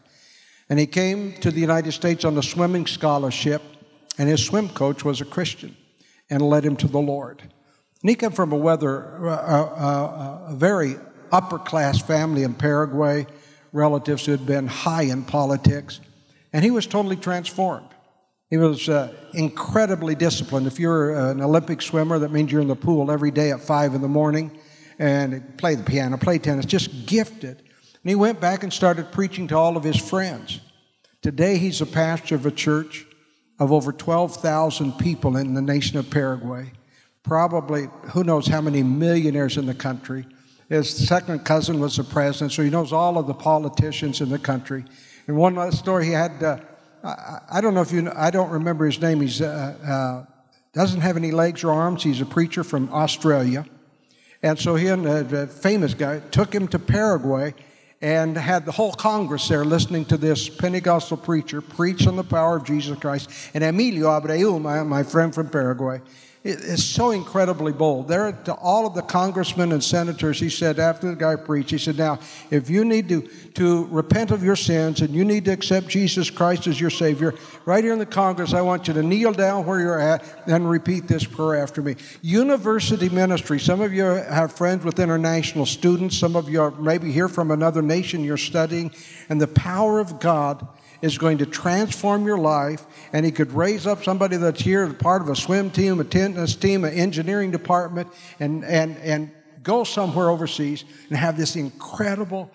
And 0.69 0.77
he 0.77 0.85
came 0.85 1.33
to 1.39 1.49
the 1.49 1.61
United 1.61 1.93
States 1.93 2.25
on 2.25 2.37
a 2.37 2.43
swimming 2.43 2.85
scholarship, 2.85 3.61
and 4.17 4.29
his 4.29 4.45
swim 4.45 4.69
coach 4.69 5.03
was 5.03 5.21
a 5.21 5.25
Christian 5.25 5.75
and 6.29 6.41
led 6.41 6.63
him 6.63 6.75
to 6.77 6.87
the 6.87 6.99
Lord. 6.99 7.41
And 7.41 8.09
he 8.09 8.15
came 8.15 8.31
from 8.31 8.51
a 8.51 8.57
weather, 8.57 9.27
uh, 9.27 10.49
a 10.49 10.55
very 10.55 10.97
upper 11.31 11.57
class 11.57 12.01
family 12.01 12.43
in 12.43 12.53
Paraguay, 12.53 13.25
relatives 13.73 14.25
who 14.25 14.31
had 14.31 14.45
been 14.45 14.67
high 14.67 15.03
in 15.03 15.23
politics, 15.23 15.99
and 16.53 16.63
he 16.63 16.71
was 16.71 16.85
totally 16.85 17.15
transformed. 17.15 17.89
He 18.49 18.57
was 18.57 18.87
uh, 18.87 19.13
incredibly 19.33 20.15
disciplined. 20.15 20.67
If 20.67 20.79
you're 20.79 21.15
an 21.15 21.41
Olympic 21.41 21.81
swimmer, 21.81 22.17
that 22.19 22.31
means 22.31 22.51
you're 22.51 22.61
in 22.61 22.69
the 22.69 22.75
pool 22.75 23.11
every 23.11 23.31
day 23.31 23.51
at 23.51 23.59
five 23.59 23.93
in 23.93 24.01
the 24.01 24.07
morning 24.07 24.57
and 24.99 25.57
play 25.57 25.75
the 25.75 25.83
piano, 25.83 26.17
play 26.17 26.37
tennis, 26.37 26.65
just 26.65 27.05
gifted. 27.05 27.57
And 27.57 28.09
he 28.09 28.15
went 28.15 28.39
back 28.39 28.63
and 28.63 28.71
started 28.71 29.11
preaching 29.11 29.47
to 29.49 29.57
all 29.57 29.75
of 29.75 29.83
his 29.83 29.97
friends. 29.97 30.61
Today, 31.21 31.57
he's 31.57 31.81
a 31.81 31.85
pastor 31.85 32.35
of 32.35 32.45
a 32.45 32.51
church 32.51 33.05
of 33.59 33.73
over 33.73 33.91
12,000 33.91 34.93
people 34.93 35.35
in 35.35 35.53
the 35.53 35.61
nation 35.61 35.97
of 35.97 36.09
Paraguay. 36.09 36.71
Probably, 37.23 37.87
who 38.13 38.23
knows 38.23 38.47
how 38.47 38.61
many 38.61 38.81
millionaires 38.81 39.57
in 39.57 39.65
the 39.65 39.73
country. 39.73 40.25
His 40.69 40.89
second 40.89 41.39
cousin 41.43 41.79
was 41.79 41.97
the 41.97 42.03
president, 42.03 42.53
so 42.53 42.63
he 42.63 42.69
knows 42.69 42.93
all 42.93 43.17
of 43.17 43.27
the 43.27 43.33
politicians 43.33 44.21
in 44.21 44.29
the 44.29 44.39
country. 44.39 44.85
And 45.27 45.35
one 45.35 45.55
last 45.55 45.79
story, 45.79 46.05
he 46.05 46.11
had, 46.11 46.41
uh, 46.41 46.59
I, 47.03 47.39
I, 47.51 47.61
don't 47.61 47.73
know 47.73 47.81
if 47.81 47.91
you 47.91 48.01
know, 48.01 48.13
I 48.15 48.31
don't 48.31 48.49
remember 48.49 48.85
his 48.85 48.99
name. 49.01 49.21
He's 49.21 49.41
uh, 49.41 50.25
uh, 50.27 50.31
doesn't 50.73 51.01
have 51.01 51.17
any 51.17 51.31
legs 51.31 51.63
or 51.63 51.71
arms. 51.71 52.03
He's 52.03 52.21
a 52.21 52.25
preacher 52.25 52.63
from 52.63 52.91
Australia. 52.93 53.65
And 54.43 54.59
so 54.59 54.75
he 54.75 54.87
and 54.87 55.05
a 55.05 55.47
famous 55.47 55.93
guy 55.93 56.19
took 56.19 56.53
him 56.53 56.67
to 56.69 56.79
Paraguay 56.79 57.55
and 58.01 58.37
had 58.37 58.65
the 58.65 58.71
whole 58.71 58.91
Congress 58.91 59.47
there 59.47 59.65
listening 59.65 60.05
to 60.05 60.17
this 60.17 60.47
Pentecostal 60.49 61.17
preacher 61.17 61.61
preach 61.61 62.05
on 62.05 62.15
the 62.15 62.23
power 62.23 62.57
of 62.57 62.63
Jesus 62.63 62.97
Christ. 62.99 63.29
And 63.55 63.63
Emilio 63.63 64.07
Abreu, 64.07 64.61
my, 64.61 64.83
my 64.83 65.01
friend 65.01 65.33
from 65.33 65.49
Paraguay, 65.49 66.01
is 66.47 66.83
so 66.83 67.11
incredibly 67.11 67.71
bold. 67.71 68.07
There 68.07 68.31
to 68.31 68.53
all 68.53 68.87
of 68.87 68.93
the 68.93 69.01
congressmen 69.01 69.71
and 69.71 69.83
senators, 69.83 70.39
he 70.39 70.49
said, 70.49 70.79
after 70.79 71.09
the 71.09 71.15
guy 71.15 71.35
preached, 71.35 71.71
he 71.71 71.77
said, 71.77 71.97
Now, 71.97 72.19
if 72.51 72.69
you 72.69 72.85
need 72.85 73.09
to, 73.09 73.21
to 73.55 73.85
repent 73.85 74.31
of 74.31 74.43
your 74.43 74.55
sins 74.55 75.01
and 75.01 75.13
you 75.13 75.25
need 75.25 75.45
to 75.45 75.51
accept 75.51 75.87
Jesus 75.87 76.29
Christ 76.29 76.67
as 76.67 76.79
your 76.79 76.89
Savior, 76.89 77.35
right 77.65 77.83
here 77.83 77.93
in 77.93 77.99
the 77.99 78.05
Congress, 78.05 78.53
I 78.53 78.61
want 78.61 78.87
you 78.87 78.93
to 78.93 79.03
kneel 79.03 79.33
down 79.33 79.65
where 79.65 79.79
you're 79.79 79.99
at 79.99 80.23
and 80.47 80.69
repeat 80.69 81.07
this 81.07 81.25
prayer 81.25 81.61
after 81.61 81.81
me. 81.81 81.95
University 82.21 83.09
ministry. 83.09 83.59
Some 83.59 83.81
of 83.81 83.93
you 83.93 84.03
have 84.03 84.51
friends 84.51 84.85
with 84.85 84.99
international 84.99 85.65
students, 85.65 86.17
some 86.17 86.35
of 86.35 86.49
you 86.49 86.61
are 86.61 86.71
maybe 86.71 87.11
here 87.11 87.27
from 87.27 87.51
another 87.51 87.81
nation 87.81 88.23
you're 88.23 88.37
studying, 88.37 88.91
and 89.29 89.39
the 89.41 89.47
power 89.47 89.99
of 89.99 90.19
God 90.19 90.67
is 91.01 91.17
going 91.17 91.37
to 91.39 91.45
transform 91.45 92.25
your 92.25 92.37
life, 92.37 92.85
and 93.13 93.25
He 93.25 93.31
could 93.31 93.51
raise 93.51 93.85
up 93.87 94.03
somebody 94.03 94.37
that's 94.37 94.61
here, 94.61 94.91
part 94.93 95.21
of 95.21 95.29
a 95.29 95.35
swim 95.35 95.69
team, 95.69 95.99
a 95.99 96.03
tennis 96.03 96.55
team, 96.55 96.85
an 96.85 96.93
engineering 96.93 97.51
department, 97.51 98.07
and, 98.39 98.63
and, 98.65 98.97
and 98.97 99.31
go 99.63 99.83
somewhere 99.83 100.29
overseas 100.29 100.85
and 101.09 101.17
have 101.17 101.37
this 101.37 101.55
incredible, 101.55 102.49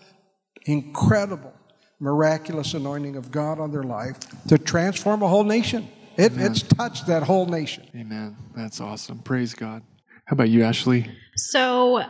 incredible, 0.64 1.52
miraculous 2.00 2.74
anointing 2.74 3.16
of 3.16 3.30
God 3.30 3.60
on 3.60 3.70
their 3.70 3.84
life 3.84 4.16
to 4.48 4.58
transform 4.58 5.22
a 5.22 5.28
whole 5.28 5.44
nation. 5.44 5.88
It, 6.16 6.32
it's 6.36 6.62
touched 6.62 7.06
that 7.06 7.22
whole 7.22 7.46
nation. 7.46 7.86
Amen. 7.96 8.36
That's 8.54 8.80
awesome. 8.80 9.20
Praise 9.20 9.54
God. 9.54 9.82
How 10.26 10.34
about 10.34 10.50
you, 10.50 10.62
Ashley? 10.62 11.10
So 11.36 12.02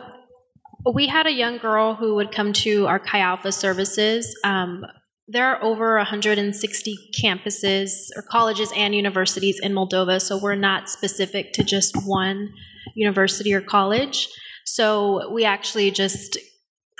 we 0.93 1.07
had 1.07 1.25
a 1.25 1.31
young 1.31 1.57
girl 1.57 1.95
who 1.95 2.15
would 2.15 2.31
come 2.31 2.53
to 2.53 2.87
our 2.87 2.99
Chi 2.99 3.19
Alpha 3.19 3.51
services. 3.51 4.37
Um, 4.43 4.85
there 5.27 5.45
are 5.45 5.63
over 5.63 5.95
160 5.97 6.97
campuses 7.23 8.09
or 8.15 8.21
colleges 8.21 8.71
and 8.75 8.93
universities 8.93 9.59
in 9.61 9.73
Moldova, 9.73 10.21
so 10.21 10.37
we're 10.37 10.55
not 10.55 10.89
specific 10.89 11.53
to 11.53 11.63
just 11.63 11.95
one 12.05 12.53
university 12.95 13.53
or 13.53 13.61
college. 13.61 14.27
So 14.65 15.31
we 15.31 15.45
actually 15.45 15.91
just 15.91 16.37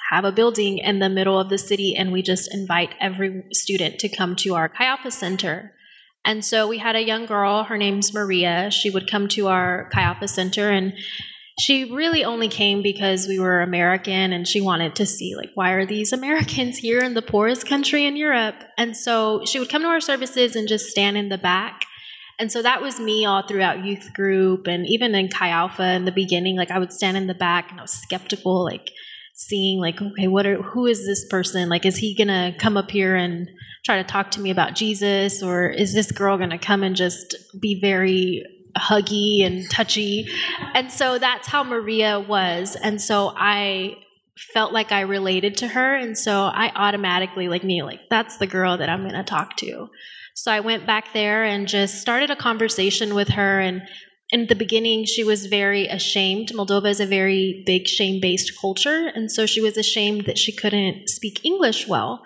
have 0.09 0.25
a 0.25 0.31
building 0.31 0.77
in 0.77 0.99
the 0.99 1.09
middle 1.09 1.39
of 1.39 1.49
the 1.49 1.57
city 1.57 1.95
and 1.95 2.11
we 2.11 2.21
just 2.21 2.53
invite 2.53 2.93
every 2.99 3.43
student 3.51 3.99
to 3.99 4.09
come 4.09 4.35
to 4.37 4.55
our 4.55 4.71
Alpha 4.79 5.11
Center. 5.11 5.73
And 6.25 6.45
so 6.45 6.67
we 6.67 6.77
had 6.77 6.95
a 6.95 7.03
young 7.03 7.25
girl, 7.25 7.63
her 7.63 7.77
name's 7.77 8.13
Maria. 8.13 8.71
She 8.71 8.89
would 8.89 9.09
come 9.09 9.27
to 9.29 9.47
our 9.47 9.89
Alpha 9.93 10.27
Center 10.27 10.69
and 10.69 10.93
she 11.59 11.93
really 11.93 12.23
only 12.23 12.47
came 12.47 12.81
because 12.81 13.27
we 13.27 13.39
were 13.39 13.61
American 13.61 14.33
and 14.33 14.47
she 14.47 14.59
wanted 14.59 14.95
to 14.95 15.05
see, 15.05 15.35
like, 15.35 15.51
why 15.53 15.71
are 15.71 15.85
these 15.85 16.11
Americans 16.11 16.77
here 16.77 16.99
in 16.99 17.13
the 17.13 17.21
poorest 17.21 17.67
country 17.67 18.05
in 18.05 18.15
Europe? 18.15 18.55
And 18.77 18.97
so 18.97 19.43
she 19.45 19.59
would 19.59 19.69
come 19.69 19.83
to 19.83 19.87
our 19.87 20.01
services 20.01 20.55
and 20.55 20.67
just 20.67 20.89
stand 20.89 21.15
in 21.15 21.29
the 21.29 21.37
back. 21.37 21.85
And 22.39 22.51
so 22.51 22.63
that 22.63 22.81
was 22.81 22.99
me 22.99 23.25
all 23.25 23.45
throughout 23.45 23.85
youth 23.85 24.13
group 24.13 24.65
and 24.65 24.87
even 24.87 25.13
in 25.13 25.29
Chi 25.29 25.49
Alpha 25.49 25.93
in 25.93 26.05
the 26.05 26.11
beginning. 26.11 26.57
Like, 26.57 26.71
I 26.71 26.79
would 26.79 26.91
stand 26.91 27.17
in 27.17 27.27
the 27.27 27.35
back 27.35 27.69
and 27.69 27.79
I 27.79 27.83
was 27.83 27.91
skeptical, 27.91 28.63
like, 28.63 28.89
seeing, 29.35 29.79
like, 29.79 30.01
okay, 30.01 30.27
what 30.27 30.47
are, 30.47 30.61
who 30.61 30.87
is 30.87 31.05
this 31.05 31.27
person? 31.29 31.69
Like, 31.69 31.85
is 31.85 31.97
he 31.97 32.15
to 32.29 32.55
come 32.57 32.77
up 32.77 32.89
here 32.89 33.15
and 33.15 33.47
try 33.85 33.97
to 33.97 34.03
talk 34.03 34.31
to 34.31 34.39
me 34.39 34.49
about 34.49 34.73
Jesus? 34.73 35.43
Or 35.43 35.69
is 35.69 35.93
this 35.93 36.11
girl 36.11 36.39
to 36.51 36.57
come 36.57 36.81
and 36.81 36.95
just 36.95 37.35
be 37.59 37.79
very 37.79 38.43
huggy 38.77 39.45
and 39.45 39.69
touchy. 39.69 40.27
And 40.73 40.91
so 40.91 41.17
that's 41.17 41.47
how 41.47 41.63
Maria 41.63 42.19
was. 42.19 42.75
And 42.75 43.01
so 43.01 43.33
I 43.35 43.97
felt 44.53 44.73
like 44.73 44.91
I 44.91 45.01
related 45.01 45.57
to 45.57 45.67
her. 45.67 45.95
And 45.95 46.17
so 46.17 46.43
I 46.43 46.71
automatically, 46.75 47.47
like 47.47 47.63
me, 47.63 47.83
like, 47.83 48.01
that's 48.09 48.37
the 48.37 48.47
girl 48.47 48.77
that 48.77 48.89
I'm 48.89 49.01
going 49.01 49.13
to 49.13 49.23
talk 49.23 49.57
to. 49.57 49.89
So 50.35 50.51
I 50.51 50.61
went 50.61 50.87
back 50.87 51.13
there 51.13 51.43
and 51.43 51.67
just 51.67 52.01
started 52.01 52.31
a 52.31 52.35
conversation 52.35 53.13
with 53.13 53.29
her. 53.29 53.59
And 53.59 53.83
in 54.31 54.47
the 54.47 54.55
beginning, 54.55 55.05
she 55.05 55.23
was 55.23 55.45
very 55.45 55.87
ashamed. 55.87 56.49
Moldova 56.49 56.89
is 56.89 56.99
a 56.99 57.05
very 57.05 57.61
big 57.65 57.87
shame 57.87 58.19
based 58.19 58.59
culture. 58.59 59.11
And 59.13 59.31
so 59.31 59.45
she 59.45 59.61
was 59.61 59.77
ashamed 59.77 60.25
that 60.25 60.39
she 60.39 60.51
couldn't 60.51 61.09
speak 61.09 61.45
English 61.45 61.87
well. 61.87 62.23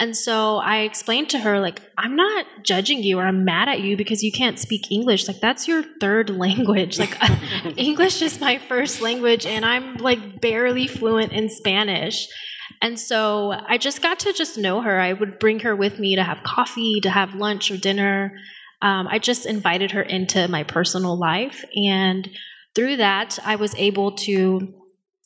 And 0.00 0.16
so 0.16 0.56
I 0.56 0.78
explained 0.80 1.30
to 1.30 1.38
her, 1.38 1.60
like, 1.60 1.80
I'm 1.96 2.16
not 2.16 2.46
judging 2.64 3.02
you 3.02 3.20
or 3.20 3.26
I'm 3.26 3.44
mad 3.44 3.68
at 3.68 3.80
you 3.80 3.96
because 3.96 4.24
you 4.24 4.32
can't 4.32 4.58
speak 4.58 4.90
English. 4.90 5.28
Like, 5.28 5.40
that's 5.40 5.68
your 5.68 5.84
third 6.00 6.30
language. 6.36 6.98
Like, 6.98 7.16
English 7.76 8.20
is 8.20 8.40
my 8.40 8.58
first 8.58 9.00
language, 9.00 9.46
and 9.46 9.64
I'm 9.64 9.96
like 9.96 10.40
barely 10.40 10.88
fluent 10.88 11.32
in 11.32 11.48
Spanish. 11.48 12.26
And 12.82 12.98
so 12.98 13.52
I 13.52 13.78
just 13.78 14.02
got 14.02 14.20
to 14.20 14.32
just 14.32 14.58
know 14.58 14.80
her. 14.80 15.00
I 15.00 15.12
would 15.12 15.38
bring 15.38 15.60
her 15.60 15.76
with 15.76 15.98
me 15.98 16.16
to 16.16 16.22
have 16.24 16.42
coffee, 16.42 17.00
to 17.02 17.10
have 17.10 17.34
lunch 17.34 17.70
or 17.70 17.76
dinner. 17.76 18.36
Um, 18.82 19.06
I 19.08 19.18
just 19.18 19.46
invited 19.46 19.92
her 19.92 20.02
into 20.02 20.48
my 20.48 20.64
personal 20.64 21.16
life. 21.16 21.64
And 21.74 22.28
through 22.74 22.96
that, 22.96 23.38
I 23.44 23.56
was 23.56 23.74
able 23.76 24.12
to 24.16 24.74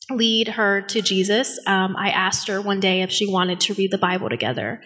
lead 0.09 0.47
her 0.47 0.81
to 0.81 1.01
Jesus, 1.01 1.59
um, 1.67 1.95
I 1.97 2.09
asked 2.09 2.47
her 2.47 2.61
one 2.61 2.79
day 2.79 3.01
if 3.01 3.11
she 3.11 3.31
wanted 3.31 3.59
to 3.61 3.73
read 3.73 3.91
the 3.91 3.97
Bible 3.97 4.29
together. 4.29 4.81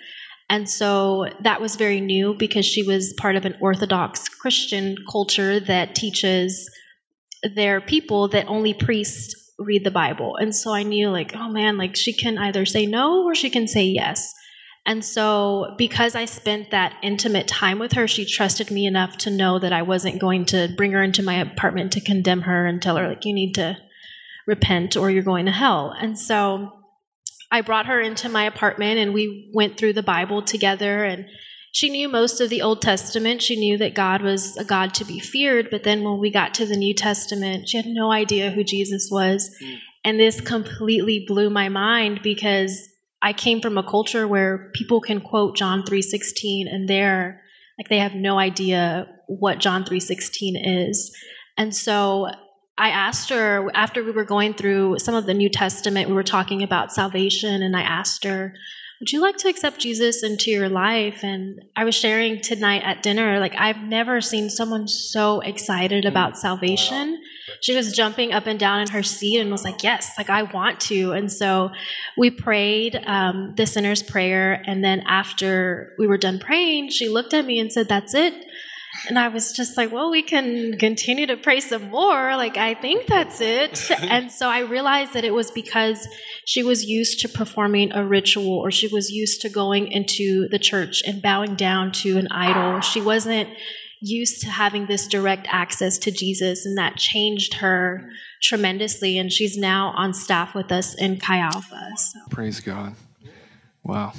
And 0.50 0.70
so 0.70 1.30
that 1.42 1.62
was 1.62 1.78
very 1.78 2.02
new 2.02 2.34
because 2.34 2.66
she 2.66 2.84
was 2.84 3.14
part 3.14 3.36
of 3.36 3.46
an 3.46 3.56
Orthodox 3.62 4.28
Christian 4.30 4.98
culture 5.10 5.60
that 5.62 5.96
teaches 5.96 6.70
their 7.56 7.82
people 7.82 8.28
that 8.30 8.48
only 8.48 8.74
priests 8.74 9.36
read 9.60 9.84
the 9.84 9.92
Bible. 9.92 10.36
And 10.38 10.56
so 10.56 10.74
I 10.74 10.84
knew, 10.84 11.10
like, 11.10 11.36
oh 11.36 11.50
man, 11.50 11.78
like 11.78 11.96
she 11.96 12.14
can 12.14 12.38
either 12.38 12.66
say 12.66 12.86
no 12.86 13.24
or 13.24 13.36
she 13.36 13.50
can 13.50 13.68
say 13.68 13.84
yes. 13.86 14.34
And 14.86 15.04
so, 15.04 15.76
because 15.78 16.14
I 16.14 16.26
spent 16.26 16.72
that 16.72 16.98
intimate 17.02 17.48
time 17.48 17.80
with 17.80 17.94
her, 17.94 18.06
she 18.06 18.26
trusted 18.26 18.70
me 18.70 18.86
enough 18.86 19.18
to 19.20 19.32
know 19.32 19.58
that 19.60 19.72
I 19.72 19.82
wasn't 19.82 20.20
going 20.20 20.44
to 20.48 20.74
bring 20.76 20.92
her 20.92 21.02
into 21.02 21.24
my 21.24 21.36
apartment 21.36 21.94
to 21.94 22.02
condemn 22.02 22.42
her 22.42 22.66
and 22.66 22.82
tell 22.82 22.98
her, 22.98 23.08
like, 23.08 23.24
you 23.24 23.34
need 23.34 23.54
to 23.54 23.78
repent 24.48 24.98
or 24.98 25.10
you're 25.10 25.24
going 25.24 25.46
to 25.46 25.52
hell. 25.52 25.94
And 25.98 26.18
so 26.18 26.72
I 27.52 27.62
brought 27.62 27.86
her 27.86 28.02
into 28.02 28.30
my 28.30 28.46
apartment 28.46 29.00
and 29.00 29.14
we 29.14 29.52
went 29.54 29.78
through 29.78 29.94
the 29.94 30.04
Bible 30.04 30.42
together 30.42 31.04
and 31.04 31.26
she 31.72 31.90
knew 31.90 32.08
most 32.08 32.40
of 32.40 32.50
the 32.50 32.62
Old 32.62 32.84
Testament. 32.84 33.42
She 33.42 33.56
knew 33.56 33.80
that 33.80 33.96
God 33.96 34.22
was 34.22 34.56
a 34.58 34.64
God 34.64 34.94
to 34.96 35.06
be 35.06 35.20
feared, 35.20 35.70
but 35.72 35.84
then 35.84 36.04
when 36.04 36.20
we 36.20 36.30
got 36.30 36.54
to 36.56 36.68
the 36.68 36.78
New 36.78 36.94
Testament, 36.94 37.68
she 37.68 37.78
had 37.78 37.88
no 37.88 38.12
idea 38.12 38.52
who 38.52 38.64
Jesus 38.64 39.10
was. 39.12 39.50
Mm. 39.62 39.78
And 40.06 40.20
this 40.20 40.40
completely 40.40 41.26
blew 41.28 41.50
my 41.50 41.70
mind 41.70 42.20
because 42.22 42.90
I 43.24 43.34
came 43.34 43.60
from 43.62 43.78
a 43.78 43.90
culture 43.90 44.28
where 44.28 44.70
people 44.76 45.02
can 45.02 45.22
quote 45.22 45.56
John 45.56 45.84
3:16 45.84 46.68
and 46.68 46.88
they're 46.88 47.42
like 47.78 47.90
they 47.90 48.00
have 48.00 48.14
no 48.14 48.38
idea 48.38 49.08
what 49.28 49.60
John 49.60 49.84
3:16 49.84 50.56
is. 50.88 51.16
And 51.58 51.76
so 51.76 52.30
I 52.78 52.90
asked 52.90 53.30
her 53.30 53.70
after 53.74 54.04
we 54.04 54.12
were 54.12 54.26
going 54.26 54.54
through 54.54 54.98
some 55.00 55.14
of 55.14 55.26
the 55.26 55.34
New 55.34 55.50
Testament, 55.50 56.10
we 56.10 56.16
were 56.16 56.24
talking 56.24 56.64
about 56.64 56.92
salvation, 56.92 57.62
and 57.62 57.76
I 57.78 57.82
asked 57.82 58.24
her, 58.24 58.56
Would 59.00 59.12
you 59.12 59.22
like 59.22 59.38
to 59.38 59.48
accept 59.48 59.80
Jesus 59.80 60.24
into 60.24 60.50
your 60.50 60.70
life? 60.70 61.24
And 61.24 61.62
I 61.76 61.84
was 61.84 61.94
sharing 61.94 62.42
tonight 62.42 62.82
at 62.84 63.04
dinner, 63.04 63.40
like, 63.40 63.54
I've 63.56 63.78
never 63.78 64.22
seen 64.22 64.50
someone 64.50 64.88
so 64.88 65.42
excited 65.42 66.06
about 66.06 66.38
salvation. 66.38 67.22
She 67.62 67.76
was 67.76 67.96
jumping 67.96 68.34
up 68.34 68.48
and 68.48 68.60
down 68.60 68.82
in 68.82 68.88
her 68.88 69.04
seat 69.04 69.40
and 69.40 69.52
was 69.52 69.64
like, 69.64 69.84
Yes, 69.84 70.12
like, 70.18 70.32
I 70.32 70.42
want 70.42 70.80
to. 70.82 71.12
And 71.12 71.32
so 71.32 71.70
we 72.18 72.32
prayed 72.32 73.00
um, 73.06 73.54
the 73.56 73.68
sinner's 73.68 74.02
prayer. 74.02 74.64
And 74.66 74.84
then 74.84 75.02
after 75.02 75.94
we 76.00 76.08
were 76.08 76.18
done 76.18 76.40
praying, 76.40 76.90
she 76.90 77.08
looked 77.08 77.36
at 77.36 77.46
me 77.46 77.60
and 77.60 77.72
said, 77.72 77.88
That's 77.88 78.16
it. 78.16 78.34
And 79.08 79.18
I 79.18 79.28
was 79.28 79.52
just 79.52 79.76
like, 79.76 79.92
well, 79.92 80.12
we 80.12 80.22
can 80.22 80.78
continue 80.78 81.26
to 81.28 81.36
pray 81.36 81.60
some 81.60 81.90
more. 81.90 82.36
Like, 82.36 82.58
I 82.58 82.74
think 82.76 83.08
that's 83.08 83.42
it. 83.42 83.90
and 84.02 84.32
so 84.32 84.48
I 84.48 84.60
realized 84.60 85.14
that 85.14 85.24
it 85.24 85.34
was 85.34 85.52
because 85.52 86.08
she 86.46 86.64
was 86.64 86.86
used 86.86 87.20
to 87.22 87.30
performing 87.30 87.92
a 87.92 88.06
ritual 88.06 88.60
or 88.60 88.72
she 88.72 88.88
was 88.88 89.10
used 89.10 89.42
to 89.42 89.50
going 89.50 89.92
into 89.92 90.48
the 90.50 90.60
church 90.60 91.02
and 91.06 91.22
bowing 91.22 91.56
down 91.56 91.92
to 91.94 92.18
an 92.18 92.28
idol. 92.32 92.82
She 92.82 93.02
wasn't 93.02 93.50
used 94.00 94.42
to 94.42 94.50
having 94.50 94.86
this 94.86 95.08
direct 95.08 95.48
access 95.50 95.98
to 95.98 96.12
Jesus, 96.12 96.66
and 96.66 96.78
that 96.78 96.98
changed 96.98 97.56
her 97.56 98.10
tremendously. 98.42 99.18
And 99.18 99.32
she's 99.32 99.58
now 99.58 99.94
on 99.96 100.14
staff 100.14 100.54
with 100.54 100.72
us 100.72 100.94
in 100.94 101.20
Chi 101.20 101.40
Alpha. 101.40 101.90
So. 101.96 102.20
Praise 102.30 102.60
God. 102.60 102.96
Wow. 103.84 104.14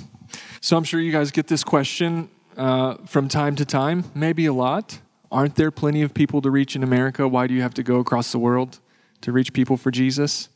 So 0.61 0.76
I'm 0.76 0.85
sure 0.85 1.00
you 1.00 1.12
guys 1.12 1.31
get 1.31 1.47
this 1.47 1.62
question 1.62 2.31
uh, 2.56 2.96
from 3.06 3.28
time 3.28 3.56
to 3.56 3.64
time, 3.64 4.04
maybe 4.14 4.46
a 4.46 4.52
lot. 4.52 5.00
Aren't 5.30 5.56
there 5.56 5.70
plenty 5.70 6.02
of 6.02 6.14
people 6.14 6.40
to 6.42 6.50
reach 6.50 6.76
in 6.76 6.82
America? 6.82 7.26
Why 7.26 7.46
do 7.46 7.54
you 7.54 7.62
have 7.62 7.75
to 7.75 7.82
go 7.82 7.99
across 7.99 8.32
the 8.32 8.38
world 8.38 8.78
to 9.23 9.32
reach 9.32 9.52
people 9.52 9.76
for 9.76 9.90
Jesus? 9.90 10.49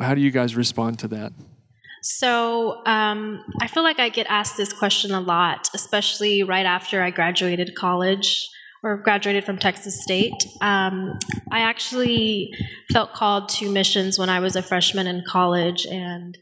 How 0.00 0.14
do 0.14 0.20
you 0.20 0.30
guys 0.30 0.56
respond 0.56 0.98
to 1.00 1.08
that? 1.08 1.32
So 2.02 2.84
um, 2.86 3.44
I 3.60 3.66
feel 3.66 3.82
like 3.82 3.98
I 3.98 4.08
get 4.08 4.26
asked 4.28 4.56
this 4.56 4.72
question 4.72 5.12
a 5.12 5.20
lot, 5.20 5.68
especially 5.74 6.42
right 6.42 6.66
after 6.66 7.02
I 7.02 7.10
graduated 7.10 7.74
college 7.74 8.48
or 8.82 8.96
graduated 8.96 9.44
from 9.44 9.58
Texas 9.58 10.02
State. 10.02 10.42
Um, 10.62 11.18
I 11.50 11.60
actually 11.60 12.54
felt 12.92 13.12
called 13.12 13.50
to 13.50 13.70
missions 13.70 14.18
when 14.18 14.30
I 14.30 14.40
was 14.40 14.56
a 14.56 14.62
freshman 14.62 15.06
in 15.06 15.22
college, 15.26 15.84
and 15.84 16.38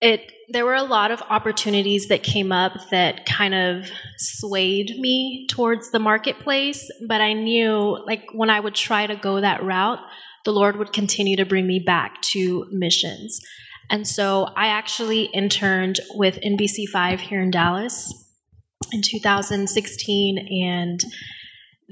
it 0.00 0.32
there 0.52 0.64
were 0.64 0.74
a 0.74 0.82
lot 0.82 1.10
of 1.10 1.22
opportunities 1.28 2.08
that 2.08 2.22
came 2.22 2.50
up 2.50 2.72
that 2.90 3.24
kind 3.26 3.54
of 3.54 3.88
swayed 4.16 4.98
me 4.98 5.46
towards 5.48 5.90
the 5.90 5.98
marketplace 5.98 6.90
but 7.06 7.20
i 7.20 7.32
knew 7.32 7.98
like 8.06 8.24
when 8.32 8.50
i 8.50 8.58
would 8.58 8.74
try 8.74 9.06
to 9.06 9.16
go 9.16 9.40
that 9.40 9.62
route 9.62 10.00
the 10.44 10.52
lord 10.52 10.76
would 10.76 10.92
continue 10.92 11.36
to 11.36 11.44
bring 11.44 11.66
me 11.66 11.78
back 11.78 12.20
to 12.22 12.66
missions. 12.70 13.40
And 13.90 14.06
so 14.06 14.48
i 14.56 14.68
actually 14.68 15.24
interned 15.24 16.00
with 16.14 16.38
nbc5 16.40 17.20
here 17.20 17.42
in 17.42 17.50
dallas 17.50 18.12
in 18.92 19.02
2016 19.02 20.64
and 20.64 21.04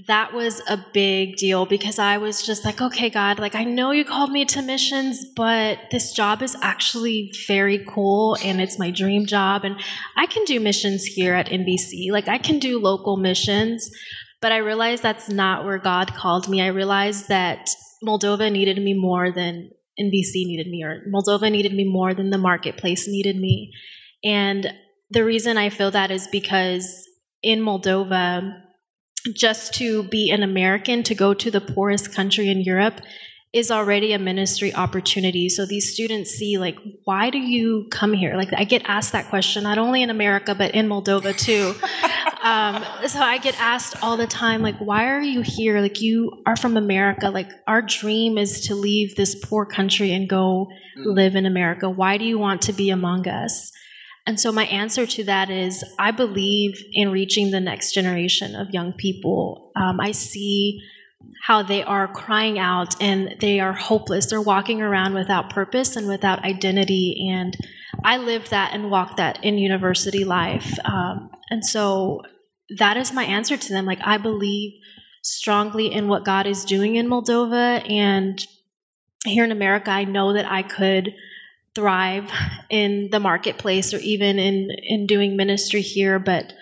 that 0.07 0.33
was 0.33 0.61
a 0.69 0.79
big 0.93 1.37
deal 1.37 1.67
because 1.67 1.99
I 1.99 2.19
was 2.19 2.43
just 2.43 2.65
like, 2.65 2.81
okay, 2.81 3.11
God, 3.11 3.39
like 3.39 3.55
I 3.55 3.65
know 3.65 3.91
you 3.91 4.05
called 4.05 4.31
me 4.31 4.45
to 4.47 4.63
missions, 4.63 5.25
but 5.35 5.79
this 5.91 6.13
job 6.13 6.43
is 6.43 6.57
actually 6.63 7.33
very 7.49 7.85
cool 7.89 8.37
and 8.45 8.61
it's 8.61 8.79
my 8.79 8.91
dream 8.91 9.27
job. 9.27 9.65
And 9.65 9.81
I 10.17 10.27
can 10.27 10.45
do 10.45 10.61
missions 10.61 11.05
here 11.05 11.35
at 11.35 11.49
NBC. 11.49 12.13
Like 12.13 12.29
I 12.29 12.39
can 12.39 12.59
do 12.59 12.81
local 12.81 13.17
missions, 13.17 13.91
but 14.41 14.53
I 14.53 14.59
realized 14.59 15.03
that's 15.03 15.29
not 15.29 15.65
where 15.65 15.79
God 15.79 16.15
called 16.15 16.49
me. 16.49 16.63
I 16.63 16.69
realized 16.69 17.29
that 17.29 17.69
Moldova 18.05 18.53
needed 18.53 18.79
me 18.79 18.95
more 18.95 19.33
than 19.33 19.71
NBC 19.99 20.47
needed 20.47 20.69
me, 20.69 20.85
or 20.85 21.03
Moldova 21.13 21.51
needed 21.51 21.73
me 21.73 21.85
more 21.85 22.15
than 22.15 22.31
the 22.31 22.39
marketplace 22.39 23.09
needed 23.09 23.37
me. 23.37 23.73
And 24.23 24.73
the 25.11 25.25
reason 25.25 25.59
I 25.59 25.71
feel 25.71 25.91
that 25.91 26.13
is 26.13 26.29
because 26.29 27.05
in 27.43 27.61
Moldova, 27.61 28.53
just 29.33 29.75
to 29.75 30.03
be 30.05 30.31
an 30.31 30.43
American, 30.43 31.03
to 31.05 31.15
go 31.15 31.35
to 31.35 31.51
the 31.51 31.61
poorest 31.61 32.15
country 32.15 32.49
in 32.49 32.61
Europe, 32.61 33.01
is 33.53 33.71
already 33.71 34.13
a 34.13 34.19
ministry 34.19 34.75
opportunity. 34.75 35.49
So 35.49 35.65
these 35.65 35.91
students 35.91 36.33
see, 36.33 36.59
like, 36.59 36.77
why 37.05 37.31
do 37.31 37.39
you 37.39 37.87
come 37.91 38.13
here? 38.13 38.37
Like, 38.37 38.53
I 38.55 38.65
get 38.65 38.83
asked 38.85 39.13
that 39.13 39.29
question 39.31 39.63
not 39.63 39.79
only 39.79 40.03
in 40.03 40.11
America, 40.11 40.55
but 40.55 40.75
in 40.75 40.87
Moldova 40.87 41.37
too. 41.37 41.75
um, 42.43 42.85
so 43.09 43.21
I 43.21 43.39
get 43.39 43.59
asked 43.59 43.97
all 44.03 44.19
the 44.19 44.27
time, 44.27 44.61
like, 44.61 44.77
why 44.79 45.07
are 45.07 45.23
you 45.23 45.41
here? 45.41 45.81
Like, 45.81 46.03
you 46.03 46.43
are 46.45 46.57
from 46.57 46.77
America. 46.77 47.31
Like, 47.31 47.51
our 47.67 47.81
dream 47.81 48.37
is 48.37 48.67
to 48.67 48.75
leave 48.75 49.17
this 49.17 49.35
poor 49.35 49.65
country 49.65 50.13
and 50.13 50.29
go 50.29 50.69
mm. 50.99 51.07
live 51.07 51.35
in 51.35 51.47
America. 51.47 51.89
Why 51.89 52.19
do 52.19 52.27
you 52.27 52.39
want 52.39 52.63
to 52.63 52.75
be 52.75 52.91
among 52.91 53.29
us? 53.29 53.73
And 54.29 54.39
so, 54.39 54.53
my 54.53 54.67
answer 54.67 55.07
to 55.07 55.25
that 55.25 55.49
is 55.49 55.83
I 55.99 56.11
believe 56.11 56.85
in 56.93 57.11
reaching 57.11 57.51
the 57.51 57.61
next 57.61 57.95
generation 57.95 58.55
of 58.55 58.69
young 58.75 58.93
people. 58.93 59.73
Um, 59.75 60.01
I 60.01 60.13
see 60.13 60.83
how 61.47 61.63
they 61.63 61.83
are 61.83 62.07
crying 62.07 62.59
out 62.59 62.95
and 63.01 63.37
they 63.41 63.59
are 63.59 63.73
hopeless. 63.73 64.27
They're 64.27 64.43
walking 64.43 64.83
around 64.83 65.15
without 65.15 65.49
purpose 65.49 65.97
and 65.97 66.07
without 66.07 66.45
identity. 66.45 67.31
And 67.33 67.57
I 68.05 68.19
lived 68.19 68.51
that 68.51 68.75
and 68.75 68.91
walked 68.91 69.17
that 69.17 69.43
in 69.43 69.57
university 69.57 70.27
life. 70.27 70.79
Um, 70.85 71.31
and 71.49 71.65
so, 71.65 72.21
that 72.77 72.99
is 72.99 73.15
my 73.15 73.25
answer 73.25 73.57
to 73.57 73.73
them. 73.73 73.87
Like, 73.87 74.01
I 74.03 74.19
believe 74.19 74.75
strongly 75.23 75.91
in 75.91 76.07
what 76.07 76.27
God 76.27 76.47
is 76.47 76.67
doing 76.67 76.97
in 76.97 77.09
Moldova. 77.09 77.91
And 77.91 78.47
here 79.25 79.45
in 79.45 79.53
America, 79.53 79.91
I 79.91 80.05
know 80.05 80.35
that 80.35 80.45
I 80.45 80.65
could 80.65 81.15
thrive 81.75 82.31
in 82.71 83.09
the 83.11 83.21
marketplace 83.21 83.95
or 83.95 83.99
even 83.99 84.39
in 84.39 84.69
in 84.83 85.07
doing 85.07 85.37
ministry 85.37 85.81
here 85.81 86.19
but 86.19 86.53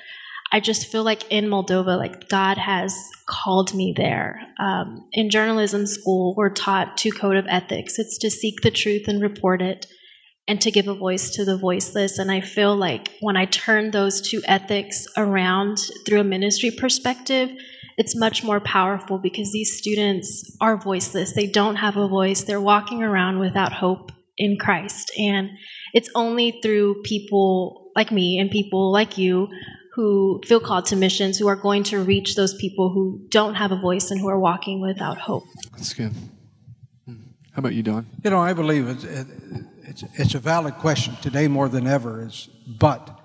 i 0.52 0.60
just 0.60 0.86
feel 0.86 1.04
like 1.04 1.30
in 1.30 1.46
moldova 1.46 1.96
like 1.96 2.28
god 2.28 2.58
has 2.58 2.92
called 3.26 3.74
me 3.74 3.92
there. 3.96 4.40
Um, 4.58 5.08
in 5.12 5.30
journalism 5.30 5.86
school 5.86 6.34
we're 6.36 6.50
taught 6.50 6.96
two 6.96 7.10
code 7.10 7.36
of 7.36 7.46
ethics. 7.48 7.98
It's 7.98 8.18
to 8.18 8.30
seek 8.30 8.60
the 8.62 8.70
truth 8.70 9.08
and 9.08 9.20
report 9.20 9.60
it 9.60 9.86
and 10.48 10.60
to 10.60 10.70
give 10.70 10.86
a 10.86 10.94
voice 10.94 11.30
to 11.30 11.44
the 11.44 11.58
voiceless. 11.58 12.18
And 12.18 12.30
i 12.30 12.40
feel 12.40 12.76
like 12.76 13.10
when 13.20 13.36
i 13.36 13.44
turn 13.46 13.90
those 13.90 14.20
two 14.20 14.42
ethics 14.46 15.06
around 15.16 15.78
through 16.04 16.20
a 16.20 16.24
ministry 16.24 16.70
perspective 16.70 17.50
it's 17.98 18.14
much 18.14 18.44
more 18.44 18.60
powerful 18.60 19.18
because 19.18 19.52
these 19.52 19.78
students 19.78 20.54
are 20.60 20.76
voiceless. 20.76 21.32
They 21.32 21.46
don't 21.46 21.76
have 21.76 21.96
a 21.96 22.06
voice. 22.06 22.42
They're 22.42 22.60
walking 22.60 23.02
around 23.02 23.38
without 23.38 23.72
hope 23.72 24.12
in 24.38 24.58
Christ. 24.58 25.12
And 25.18 25.50
it's 25.92 26.10
only 26.14 26.60
through 26.62 27.02
people 27.02 27.90
like 27.94 28.12
me 28.12 28.38
and 28.38 28.50
people 28.50 28.92
like 28.92 29.16
you 29.18 29.48
who 29.94 30.40
feel 30.44 30.60
called 30.60 30.84
to 30.84 30.96
missions 30.96 31.38
who 31.38 31.48
are 31.48 31.56
going 31.56 31.82
to 31.82 31.98
reach 31.98 32.36
those 32.36 32.54
people 32.54 32.90
who 32.90 33.26
don't 33.30 33.54
have 33.54 33.72
a 33.72 33.80
voice 33.80 34.10
and 34.10 34.20
who 34.20 34.28
are 34.28 34.38
walking 34.38 34.80
without 34.80 35.16
hope. 35.16 35.44
That's 35.72 35.94
good. 35.94 36.12
Hmm. 37.06 37.14
How 37.52 37.60
about 37.60 37.72
you, 37.72 37.82
Don? 37.82 38.06
You 38.22 38.30
know, 38.30 38.40
I 38.40 38.52
believe 38.52 38.88
it's, 38.88 39.04
it's, 39.04 40.04
it's 40.14 40.34
a 40.34 40.38
valid 40.38 40.74
question 40.74 41.16
today 41.22 41.48
more 41.48 41.70
than 41.70 41.86
ever. 41.86 42.26
Is 42.26 42.50
but 42.66 43.18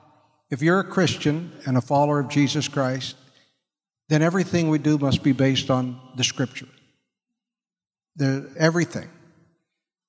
if 0.50 0.62
you're 0.62 0.80
a 0.80 0.86
Christian 0.86 1.52
and 1.66 1.78
a 1.78 1.82
follower 1.82 2.20
of 2.20 2.30
Jesus 2.30 2.70
Christ, 2.70 3.18
then 4.08 4.22
everything 4.22 4.70
we 4.70 4.78
do 4.78 4.98
must 4.98 5.24
be 5.24 5.34
based 5.34 5.70
on 5.70 6.00
the 6.16 6.24
Scripture. 6.24 6.68
The, 8.16 8.50
everything. 8.58 9.10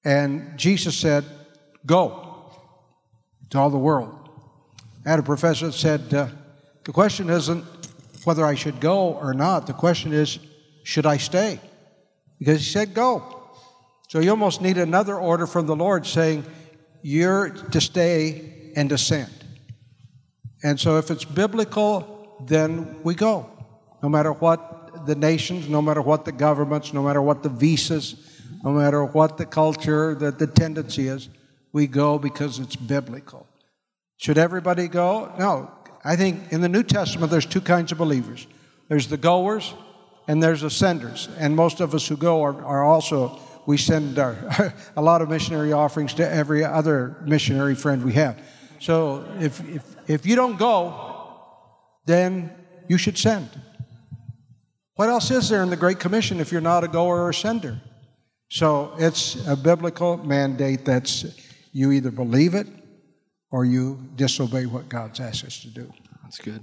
And 0.05 0.59
Jesus 0.59 0.97
said, 0.97 1.25
Go 1.85 2.51
to 3.51 3.59
all 3.59 3.71
the 3.71 3.79
world. 3.79 4.29
I 5.05 5.11
had 5.11 5.19
a 5.19 5.23
professor 5.23 5.67
that 5.67 5.73
said, 5.73 6.13
uh, 6.15 6.29
The 6.85 6.93
question 6.93 7.31
isn't 7.31 7.65
whether 8.25 8.45
I 8.45 8.55
should 8.55 8.81
go 8.81 9.15
or 9.15 9.35
not. 9.35 9.67
The 9.67 9.73
question 9.73 10.13
is, 10.13 10.39
should 10.85 11.07
I 11.07 11.17
stay? 11.17 11.61
Because 12.39 12.59
he 12.59 12.71
said, 12.71 12.95
Go. 12.95 13.41
So 14.09 14.21
you 14.21 14.31
almost 14.31 14.61
need 14.61 14.79
another 14.79 15.17
order 15.17 15.47
from 15.47 15.67
the 15.67 15.77
Lord 15.77 16.07
saying, 16.07 16.45
You're 17.03 17.51
to 17.51 17.81
stay 17.81 18.73
and 18.77 18.89
to 18.91 18.99
send. 18.99 19.31
And 20.63 20.79
so 20.79 20.99
if 20.99 21.11
it's 21.11 21.25
biblical, 21.25 22.37
then 22.47 23.03
we 23.03 23.15
go. 23.15 23.49
No 24.03 24.09
matter 24.09 24.33
what 24.33 25.07
the 25.07 25.15
nations, 25.15 25.69
no 25.69 25.83
matter 25.83 26.03
what 26.03 26.25
the 26.25 26.33
governments, 26.33 26.93
no 26.93 27.03
matter 27.03 27.23
what 27.23 27.43
the 27.43 27.49
visas, 27.49 28.32
no 28.63 28.71
matter 28.71 29.05
what 29.05 29.37
the 29.39 29.47
culture, 29.47 30.15
that 30.17 30.39
the 30.39 30.47
tendency 30.47 31.09
is, 31.09 31.29
we 31.73 31.87
go 31.87 32.19
because 32.19 32.59
it's 32.59 32.77
biblical. 32.77 33.47
Should 34.19 34.39
everybody 34.39 34.89
go? 34.89 35.33
No. 35.39 35.71
I 36.05 36.17
think 36.17 36.53
in 36.53 36.61
the 36.61 36.69
New 36.69 36.83
Testament, 36.83 37.31
there's 37.31 37.47
two 37.47 37.61
kinds 37.61 37.93
of 37.93 37.99
believers 37.99 38.47
there's 38.89 39.09
the 39.09 39.17
goers 39.17 39.73
and 40.29 40.43
there's 40.43 40.61
the 40.61 40.71
senders. 40.71 41.29
And 41.39 41.57
most 41.57 41.81
of 41.81 41.95
us 41.95 42.07
who 42.07 42.17
go 42.17 42.43
are, 42.43 42.63
are 42.65 42.85
also, 42.85 43.39
we 43.67 43.79
send 43.79 44.19
our, 44.19 44.37
a 44.97 45.03
lot 45.03 45.23
of 45.23 45.31
missionary 45.31 45.73
offerings 45.73 46.15
to 46.15 46.31
every 46.31 46.65
other 46.65 47.17
missionary 47.25 47.75
friend 47.75 48.05
we 48.05 48.13
have. 48.15 48.39
So 48.81 49.25
if, 49.41 49.67
if, 49.69 49.97
if 50.09 50.27
you 50.27 50.37
don't 50.37 50.59
go, 50.59 51.23
then 52.05 52.53
you 52.89 52.99
should 52.99 53.17
send. 53.17 53.49
What 54.97 55.09
else 55.09 55.31
is 55.31 55.49
there 55.49 55.63
in 55.63 55.71
the 55.71 55.77
Great 55.77 55.99
Commission 55.99 56.41
if 56.41 56.53
you're 56.53 56.61
not 56.61 56.85
a 56.85 56.89
goer 56.89 57.23
or 57.23 57.31
a 57.31 57.35
sender? 57.35 57.81
So 58.53 58.93
it's 58.99 59.47
a 59.49 59.57
biblical 59.57 60.19
mandate 60.19 60.85
that's 60.85 61.25
you 61.73 61.91
either 61.91 62.11
believe 62.11 62.53
it 62.53 62.67
or 63.51 63.65
you 63.65 64.07
disobey 64.15 64.67
what 64.67 64.91
God's 64.91 65.21
asked 65.21 65.47
us 65.47 65.63
to 65.63 65.69
do. 65.69 65.91
That's 66.23 66.37
good. 66.37 66.63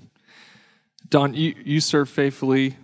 Don, 1.10 1.34
you, 1.34 1.56
you 1.66 1.82
served 1.82 2.12
faithfully 2.12 2.78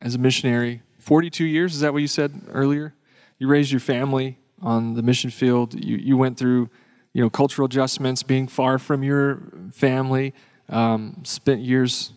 as 0.00 0.14
a 0.14 0.18
missionary 0.18 0.82
42 1.00 1.44
years. 1.44 1.74
Is 1.74 1.80
that 1.80 1.92
what 1.92 2.02
you 2.02 2.06
said 2.06 2.40
earlier? 2.48 2.94
You 3.40 3.48
raised 3.48 3.72
your 3.72 3.80
family 3.80 4.38
on 4.62 4.94
the 4.94 5.02
mission 5.02 5.30
field. 5.30 5.74
You, 5.74 5.96
you 5.96 6.16
went 6.16 6.38
through 6.38 6.70
you 7.14 7.22
know, 7.22 7.28
cultural 7.28 7.66
adjustments, 7.66 8.22
being 8.22 8.46
far 8.46 8.78
from 8.78 9.02
your 9.02 9.42
family, 9.72 10.34
um, 10.68 11.20
spent 11.24 11.62
years 11.62 12.12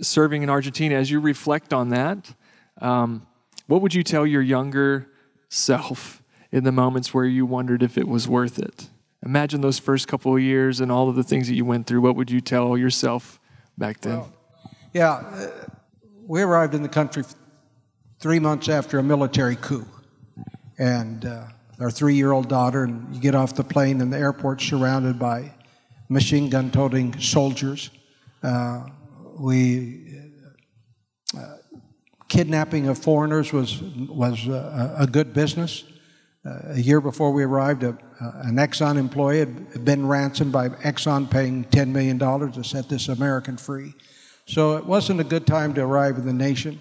serving 0.00 0.44
in 0.44 0.50
Argentina. 0.50 0.94
As 0.94 1.10
you 1.10 1.18
reflect 1.18 1.72
on 1.72 1.88
that, 1.88 2.32
um, 2.80 3.26
what 3.66 3.82
would 3.82 3.92
you 3.92 4.04
tell 4.04 4.24
your 4.24 4.40
younger 4.40 5.08
self 5.48 6.22
in 6.50 6.64
the 6.64 6.72
moments 6.72 7.12
where 7.12 7.24
you 7.24 7.46
wondered 7.46 7.82
if 7.82 7.98
it 7.98 8.08
was 8.08 8.28
worth 8.28 8.58
it? 8.58 8.88
Imagine 9.24 9.60
those 9.60 9.78
first 9.78 10.06
couple 10.08 10.34
of 10.34 10.40
years 10.40 10.80
and 10.80 10.92
all 10.92 11.08
of 11.08 11.16
the 11.16 11.24
things 11.24 11.48
that 11.48 11.54
you 11.54 11.64
went 11.64 11.86
through. 11.86 12.00
What 12.00 12.16
would 12.16 12.30
you 12.30 12.40
tell 12.40 12.76
yourself 12.76 13.40
back 13.76 14.00
then? 14.00 14.18
Well, 14.18 14.32
yeah, 14.92 15.12
uh, 15.12 15.50
we 16.26 16.42
arrived 16.42 16.74
in 16.74 16.82
the 16.82 16.88
country 16.88 17.24
three 18.20 18.38
months 18.38 18.68
after 18.68 18.98
a 18.98 19.02
military 19.02 19.56
coup. 19.56 19.86
And 20.78 21.24
uh, 21.24 21.46
our 21.80 21.90
three 21.90 22.14
year 22.14 22.32
old 22.32 22.48
daughter, 22.48 22.84
and 22.84 23.14
you 23.14 23.20
get 23.20 23.34
off 23.34 23.54
the 23.54 23.64
plane, 23.64 24.00
and 24.00 24.12
the 24.12 24.18
airport's 24.18 24.64
surrounded 24.64 25.18
by 25.18 25.52
machine 26.08 26.48
gun 26.48 26.70
toting 26.70 27.18
soldiers. 27.20 27.90
Uh, 28.42 28.86
we 29.38 30.30
uh, 31.36 31.56
kidnapping 32.28 32.88
of 32.88 32.98
foreigners 32.98 33.52
was, 33.52 33.80
was 33.82 34.46
a, 34.46 34.96
a 35.00 35.06
good 35.06 35.32
business. 35.32 35.84
Uh, 36.44 36.74
a 36.74 36.80
year 36.80 37.00
before 37.00 37.32
we 37.32 37.42
arrived, 37.42 37.82
a, 37.82 37.98
an 38.20 38.56
Exxon 38.56 38.96
employee 38.96 39.38
had 39.38 39.84
been 39.84 40.06
ransomed 40.06 40.52
by 40.52 40.68
Exxon 40.68 41.30
paying 41.30 41.64
$10 41.64 41.88
million 41.88 42.18
to 42.18 42.62
set 42.62 42.88
this 42.88 43.08
American 43.08 43.56
free. 43.56 43.94
So 44.46 44.76
it 44.76 44.86
wasn't 44.86 45.20
a 45.20 45.24
good 45.24 45.46
time 45.46 45.74
to 45.74 45.82
arrive 45.82 46.16
in 46.16 46.26
the 46.26 46.32
nation. 46.32 46.80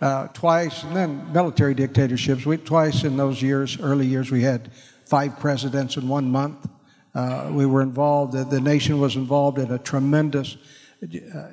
Uh, 0.00 0.28
twice, 0.28 0.84
and 0.84 0.94
then 0.94 1.32
military 1.32 1.74
dictatorships. 1.74 2.46
We, 2.46 2.56
twice 2.56 3.02
in 3.02 3.16
those 3.16 3.42
years, 3.42 3.80
early 3.80 4.06
years, 4.06 4.30
we 4.30 4.42
had 4.42 4.70
five 5.04 5.40
presidents 5.40 5.96
in 5.96 6.06
one 6.06 6.30
month. 6.30 6.68
Uh, 7.16 7.50
we 7.52 7.66
were 7.66 7.82
involved, 7.82 8.32
the, 8.32 8.44
the, 8.44 8.60
nation 8.60 9.00
was 9.00 9.16
involved 9.16 9.58
in 9.58 9.72
a 9.72 9.78
tremendous 9.78 10.56
uh, 11.02 11.48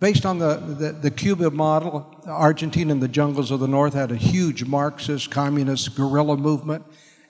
Based 0.00 0.24
on 0.24 0.38
the, 0.38 0.56
the, 0.56 0.92
the, 0.92 1.10
Cuba 1.10 1.50
model, 1.50 2.22
Argentina 2.26 2.90
and 2.90 3.02
the 3.02 3.08
jungles 3.08 3.50
of 3.50 3.60
the 3.60 3.68
north 3.68 3.92
had 3.92 4.10
a 4.10 4.16
huge 4.16 4.64
Marxist, 4.64 5.30
communist 5.30 5.94
guerrilla 5.94 6.38
movement. 6.38 6.84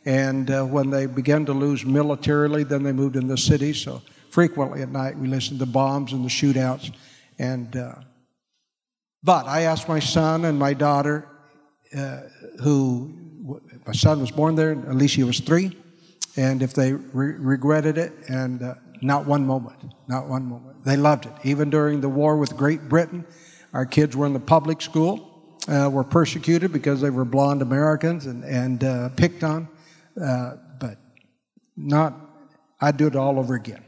And 0.05 0.49
uh, 0.51 0.65
when 0.65 0.89
they 0.89 1.07
began 1.07 1.45
to 1.47 1.53
lose 1.53 1.85
militarily, 1.85 2.63
then 2.63 2.85
they 2.85 2.93
moved 2.93 3.17
in 3.17 3.27
the 3.27 3.37
cities. 3.37 3.83
So 3.83 4.01
frequently 4.31 4.83
at 4.83 4.91
night 4.91 5.19
we 5.19 5.27
listened 5.27 5.59
to 5.59 5.67
bombs 5.67 6.13
and 6.13 6.25
the 6.25 6.29
shootouts. 6.29 6.95
And 7.41 7.77
uh, 7.77 7.97
But 9.25 9.47
I 9.47 9.63
asked 9.63 9.89
my 9.89 9.99
son 9.99 10.45
and 10.45 10.57
my 10.57 10.73
daughter, 10.73 11.27
uh, 11.97 12.21
who 12.63 13.61
my 13.85 13.93
son 13.93 14.21
was 14.21 14.31
born 14.31 14.55
there, 14.55 14.73
Alicia 14.73 15.27
was 15.27 15.41
three, 15.41 15.77
and 16.37 16.63
if 16.63 16.73
they 16.75 16.93
re- 16.93 17.35
regretted 17.35 17.99
it, 17.99 18.13
and 18.29 18.63
uh, 18.63 18.75
not 19.03 19.27
one 19.27 19.47
moment, 19.47 19.79
not 20.09 20.27
one 20.27 20.45
moment. 20.45 20.85
They 20.85 20.97
loved 20.97 21.27
it. 21.27 21.33
Even 21.45 21.71
during 21.71 22.01
the 22.01 22.09
war 22.09 22.37
with 22.37 22.57
Great 22.57 22.89
Britain, 22.89 23.25
our 23.73 23.87
kids 23.87 24.17
were 24.17 24.27
in 24.27 24.33
the 24.33 24.41
public 24.41 24.83
school, 24.83 25.57
uh, 25.69 25.89
were 25.93 26.05
persecuted 26.05 26.73
because 26.73 27.01
they 27.01 27.11
were 27.11 27.25
blonde 27.25 27.63
Americans 27.63 28.27
and, 28.27 28.45
and 28.45 28.85
uh, 28.85 29.09
picked 29.11 29.45
on, 29.45 29.69
uh, 30.21 30.57
but 30.79 30.99
not, 31.77 32.15
I'd 32.81 32.97
do 32.97 33.07
it 33.07 33.17
all 33.17 33.39
over 33.39 33.55
again, 33.55 33.83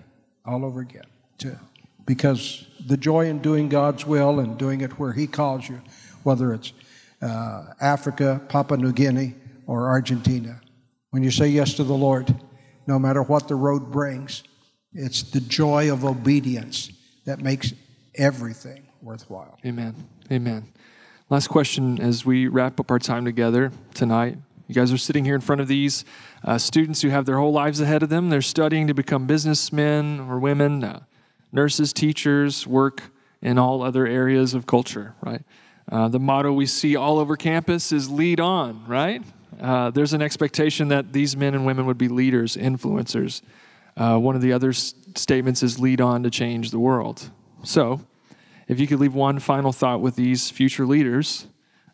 all 0.46 0.64
over 0.64 0.81
again. 0.81 1.05
To, 1.38 1.59
because 2.07 2.66
the 2.87 2.96
joy 2.96 3.27
in 3.27 3.40
doing 3.40 3.68
God's 3.68 4.07
will 4.07 4.40
and 4.40 4.59
doing 4.59 4.81
it 4.81 4.98
where 4.98 5.12
He 5.12 5.27
calls 5.27 5.68
you, 5.68 5.81
whether 6.22 6.53
it's 6.53 6.72
uh, 7.20 7.64
Africa, 7.81 8.40
Papua 8.48 8.79
New 8.79 8.92
Guinea, 8.92 9.35
or 9.66 9.88
Argentina, 9.88 10.61
when 11.11 11.22
you 11.22 11.31
say 11.31 11.46
yes 11.48 11.75
to 11.75 11.85
the 11.85 11.94
Lord, 11.94 12.35
no 12.87 12.98
matter 12.98 13.22
what 13.22 13.48
the 13.48 13.55
road 13.55 13.92
brings, 13.92 14.42
it's 14.94 15.22
the 15.22 15.40
joy 15.40 15.92
of 15.92 16.05
obedience 16.05 16.90
that 17.24 17.40
makes 17.40 17.72
everything 18.14 18.87
worthwhile. 19.00 19.59
Amen. 19.64 19.94
Amen. 20.31 20.68
Last 21.31 21.48
question 21.48 22.00
as 22.00 22.26
we 22.26 22.46
wrap 22.46 22.78
up 22.78 22.90
our 22.90 22.98
time 22.98 23.24
together 23.24 23.72
tonight. 23.94 24.37
You 24.68 24.74
guys 24.74 24.92
are 24.92 24.98
sitting 24.98 25.24
here 25.24 25.35
in 25.35 25.40
front 25.40 25.61
of 25.61 25.68
these 25.68 26.05
uh, 26.44 26.59
students 26.59 27.02
who 27.02 27.09
have 27.09 27.26
their 27.26 27.38
whole 27.38 27.52
lives 27.52 27.81
ahead 27.81 28.02
of 28.02 28.09
them. 28.09 28.31
They're 28.31 28.42
studying 28.42 28.87
to 28.87 28.94
become 28.94 29.26
businessmen 29.26 30.20
or 30.20 30.38
women, 30.38 30.85
uh, 30.85 31.00
nurses, 31.52 31.92
teachers, 31.92 32.66
work 32.66 33.05
in 33.40 33.59
all 33.59 33.83
other 33.83 34.07
areas 34.07 34.55
of 34.55 34.66
culture, 34.66 35.14
right? 35.20 35.42
Uh, 35.90 36.09
the 36.09 36.20
motto 36.20 36.52
we 36.52 36.66
see 36.66 36.96
all 36.96 37.18
over 37.18 37.37
campus 37.37 37.92
is 37.92 38.09
lead 38.09 38.40
on, 38.40 38.87
right? 38.87 39.22
Uh, 39.61 39.90
there's 39.90 40.12
an 40.12 40.22
expectation 40.22 40.88
that 40.88 41.12
these 41.12 41.37
men 41.37 41.55
and 41.55 41.66
women 41.66 41.87
would 41.87 41.98
be 41.98 42.09
leaders, 42.09 42.57
influencers. 42.57 43.42
Uh, 43.96 44.18
one 44.18 44.35
of 44.35 44.42
the 44.42 44.52
other 44.52 44.70
s- 44.70 44.94
statements 45.14 45.62
is 45.62 45.78
lead 45.78 46.00
on 46.00 46.22
to 46.22 46.31
change 46.31 46.70
the 46.70 46.78
world. 46.78 47.31
So, 47.62 48.00
if 48.68 48.81
you 48.81 48.87
could 48.87 49.00
leave 49.00 49.14
one 49.14 49.38
final 49.38 49.72
thought 49.72 50.00
with 50.00 50.16
these 50.16 50.50
future 50.50 50.87
leaders 50.87 51.46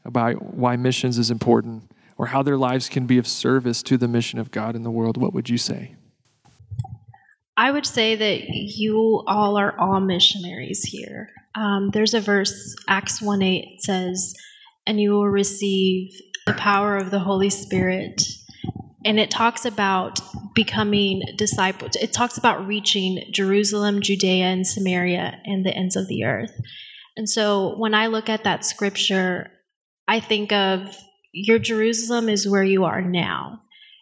about 0.05 0.55
why 0.55 0.77
missions 0.77 1.19
is 1.19 1.31
important 1.31 1.91
or 2.17 2.27
how 2.27 2.43
their 2.43 2.57
lives 2.57 2.89
can 2.89 3.07
be 3.07 3.19
of 3.19 3.27
service 3.27 3.83
to 3.85 3.97
the 3.97 4.09
mission 4.09 4.39
of 4.39 4.51
God 4.51 4.77
in 4.77 4.83
the 4.83 4.91
world, 4.91 5.17
what 5.17 5.33
would 5.33 5.49
you 5.49 5.59
say? 5.59 5.97
I 7.57 7.73
would 7.73 7.87
say 7.87 8.15
that 8.15 8.49
you 8.49 9.25
all 9.27 9.57
are 9.59 9.79
all 9.79 9.99
missionaries 9.99 10.85
here. 10.85 11.31
Um, 11.57 11.91
there's 11.93 12.15
a 12.15 12.21
verse, 12.21 12.77
Acts 12.89 13.21
1 13.21 13.43
8 13.43 13.83
says, 13.83 14.35
and 14.87 15.01
you 15.01 15.11
will 15.11 15.29
receive 15.29 16.13
the 16.47 16.55
power 16.55 16.97
of 16.97 17.11
the 17.11 17.19
Holy 17.19 17.51
Spirit. 17.51 18.23
And 19.05 19.19
it 19.19 19.31
talks 19.31 19.65
about 19.65 20.21
becoming 20.59 21.23
disciples. 21.37 21.95
It 21.95 22.13
talks 22.13 22.37
about 22.37 22.67
reaching 22.67 23.23
Jerusalem, 23.31 24.03
Judea, 24.03 24.47
and 24.47 24.67
Samaria 24.67 25.41
and 25.45 25.65
the 25.65 25.73
ends 25.73 25.95
of 25.95 26.09
the 26.09 26.25
earth. 26.25 26.51
And 27.17 27.31
so 27.31 27.77
when 27.77 27.95
I 27.95 28.09
look 28.09 28.29
at 28.29 28.43
that 28.43 28.65
scripture, 28.65 29.53
I 30.09 30.19
think 30.19 30.51
of 30.51 30.97
your 31.31 31.61
Jerusalem 31.61 32.29
is 32.29 32.49
where 32.49 32.65
you 32.65 32.87
are 32.87 33.01
now 33.01 33.61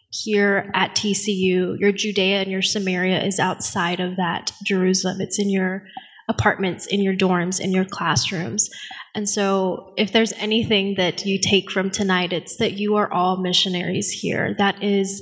here 0.09 0.71
at 0.73 0.95
TCU, 0.95 1.79
your 1.79 1.91
Judea 1.91 2.41
and 2.41 2.49
your 2.49 2.63
Samaria 2.63 3.23
is 3.23 3.39
outside 3.39 3.99
of 3.99 4.15
that 4.15 4.51
Jerusalem. 4.65 5.21
It's 5.21 5.37
in 5.37 5.51
your 5.51 5.83
apartments, 6.27 6.87
in 6.87 7.03
your 7.03 7.13
dorms, 7.13 7.59
in 7.59 7.71
your 7.71 7.85
classrooms. 7.85 8.67
And 9.13 9.29
so, 9.29 9.93
if 9.95 10.11
there's 10.11 10.33
anything 10.33 10.95
that 10.95 11.23
you 11.23 11.39
take 11.39 11.69
from 11.69 11.91
tonight, 11.91 12.33
it's 12.33 12.57
that 12.57 12.73
you 12.73 12.95
are 12.95 13.13
all 13.13 13.37
missionaries 13.37 14.09
here. 14.09 14.55
That 14.57 14.81
is 14.81 15.21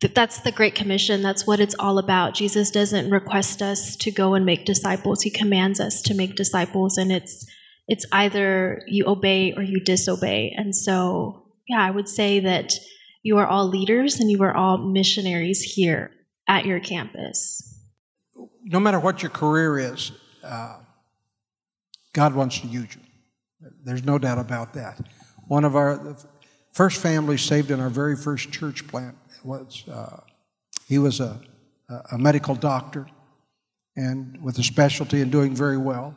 that's 0.00 0.40
the 0.40 0.52
great 0.52 0.74
commission. 0.74 1.22
That's 1.22 1.46
what 1.46 1.60
it's 1.60 1.74
all 1.78 1.98
about. 1.98 2.34
Jesus 2.34 2.70
doesn't 2.70 3.10
request 3.10 3.62
us 3.62 3.96
to 3.96 4.10
go 4.10 4.34
and 4.34 4.44
make 4.44 4.64
disciples. 4.64 5.22
He 5.22 5.30
commands 5.30 5.80
us 5.80 6.02
to 6.02 6.14
make 6.14 6.36
disciples 6.36 6.98
and 6.98 7.10
it's 7.10 7.46
it's 7.88 8.04
either 8.10 8.82
you 8.88 9.04
obey 9.06 9.54
or 9.56 9.62
you 9.62 9.80
disobey. 9.80 10.52
And 10.56 10.74
so 10.74 11.46
yeah 11.68 11.82
i 11.82 11.90
would 11.90 12.08
say 12.08 12.40
that 12.40 12.74
you 13.22 13.38
are 13.38 13.46
all 13.46 13.66
leaders 13.66 14.20
and 14.20 14.30
you 14.30 14.42
are 14.42 14.54
all 14.54 14.78
missionaries 14.78 15.60
here 15.60 16.12
at 16.48 16.64
your 16.64 16.78
campus. 16.78 17.74
No 18.62 18.78
matter 18.78 19.00
what 19.00 19.22
your 19.22 19.30
career 19.30 19.78
is, 19.78 20.12
uh, 20.44 20.78
God 22.12 22.34
wants 22.34 22.60
to 22.60 22.68
use 22.68 22.94
you. 22.94 23.70
There's 23.82 24.04
no 24.04 24.18
doubt 24.18 24.38
about 24.38 24.74
that. 24.74 25.00
One 25.48 25.64
of 25.64 25.74
our 25.74 26.16
first 26.72 27.00
families 27.00 27.42
saved 27.42 27.72
in 27.72 27.80
our 27.80 27.88
very 27.88 28.16
first 28.16 28.52
church 28.52 28.86
plant 28.86 29.16
was 29.46 29.84
uh, 29.88 30.20
he 30.86 30.98
was 30.98 31.20
a, 31.20 31.40
a 32.12 32.18
medical 32.18 32.54
doctor 32.54 33.06
and 33.96 34.42
with 34.42 34.58
a 34.58 34.62
specialty 34.62 35.22
and 35.22 35.32
doing 35.32 35.54
very 35.54 35.78
well. 35.78 36.14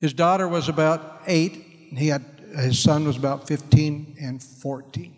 His 0.00 0.12
daughter 0.12 0.46
was 0.46 0.68
about 0.68 1.22
eight. 1.26 1.52
He 1.96 2.08
had 2.08 2.24
his 2.56 2.78
son 2.78 3.04
was 3.04 3.16
about 3.16 3.46
15 3.46 4.16
and 4.20 4.42
14. 4.42 5.14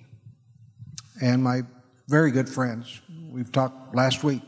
And 1.22 1.42
my 1.42 1.62
very 2.08 2.30
good 2.30 2.48
friends, 2.48 3.00
we've 3.30 3.52
talked 3.52 3.94
last 3.94 4.24
week, 4.24 4.42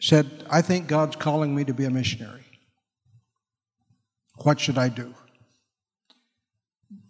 said, 0.00 0.44
I 0.50 0.62
think 0.62 0.86
God's 0.86 1.16
calling 1.16 1.54
me 1.54 1.64
to 1.64 1.74
be 1.74 1.84
a 1.84 1.90
missionary. 1.90 2.44
What 4.42 4.60
should 4.60 4.78
I 4.78 4.88
do? 4.88 5.14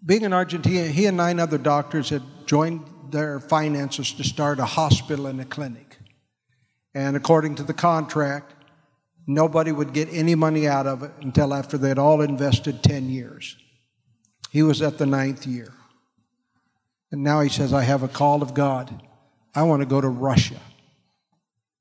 Being 0.07 0.23
in 0.23 0.33
Argentina, 0.33 0.87
he 0.87 1.07
and 1.07 1.17
nine 1.17 1.41
other 1.41 1.57
doctors 1.57 2.11
had 2.11 2.23
joined 2.47 2.85
their 3.11 3.41
finances 3.41 4.13
to 4.13 4.25
start 4.25 4.59
a 4.59 4.65
hospital 4.67 5.27
and 5.27 5.41
a 5.41 5.45
clinic. 5.45 5.99
And 6.95 7.17
according 7.17 7.55
to 7.57 7.63
the 7.63 7.73
contract, 7.73 8.53
nobody 9.27 9.73
would 9.73 9.95
get 9.95 10.13
any 10.13 10.35
money 10.35 10.69
out 10.69 10.87
of 10.87 11.03
it 11.03 11.13
until 11.23 11.55
after 11.55 11.79
they'd 11.79 11.99
all 11.99 12.21
invested 12.21 12.83
10 12.83 13.09
years. 13.09 13.57
He 14.51 14.63
was 14.63 14.83
at 14.83 14.99
the 14.99 15.07
ninth 15.07 15.47
year. 15.47 15.73
And 17.11 17.23
now 17.23 17.41
he 17.41 17.49
says, 17.49 17.73
I 17.73 17.83
have 17.83 18.03
a 18.03 18.09
call 18.09 18.43
of 18.43 18.55
God. 18.55 19.03
I 19.55 19.63
want 19.63 19.81
to 19.81 19.87
go 19.87 20.01
to 20.01 20.09
Russia. 20.09 20.61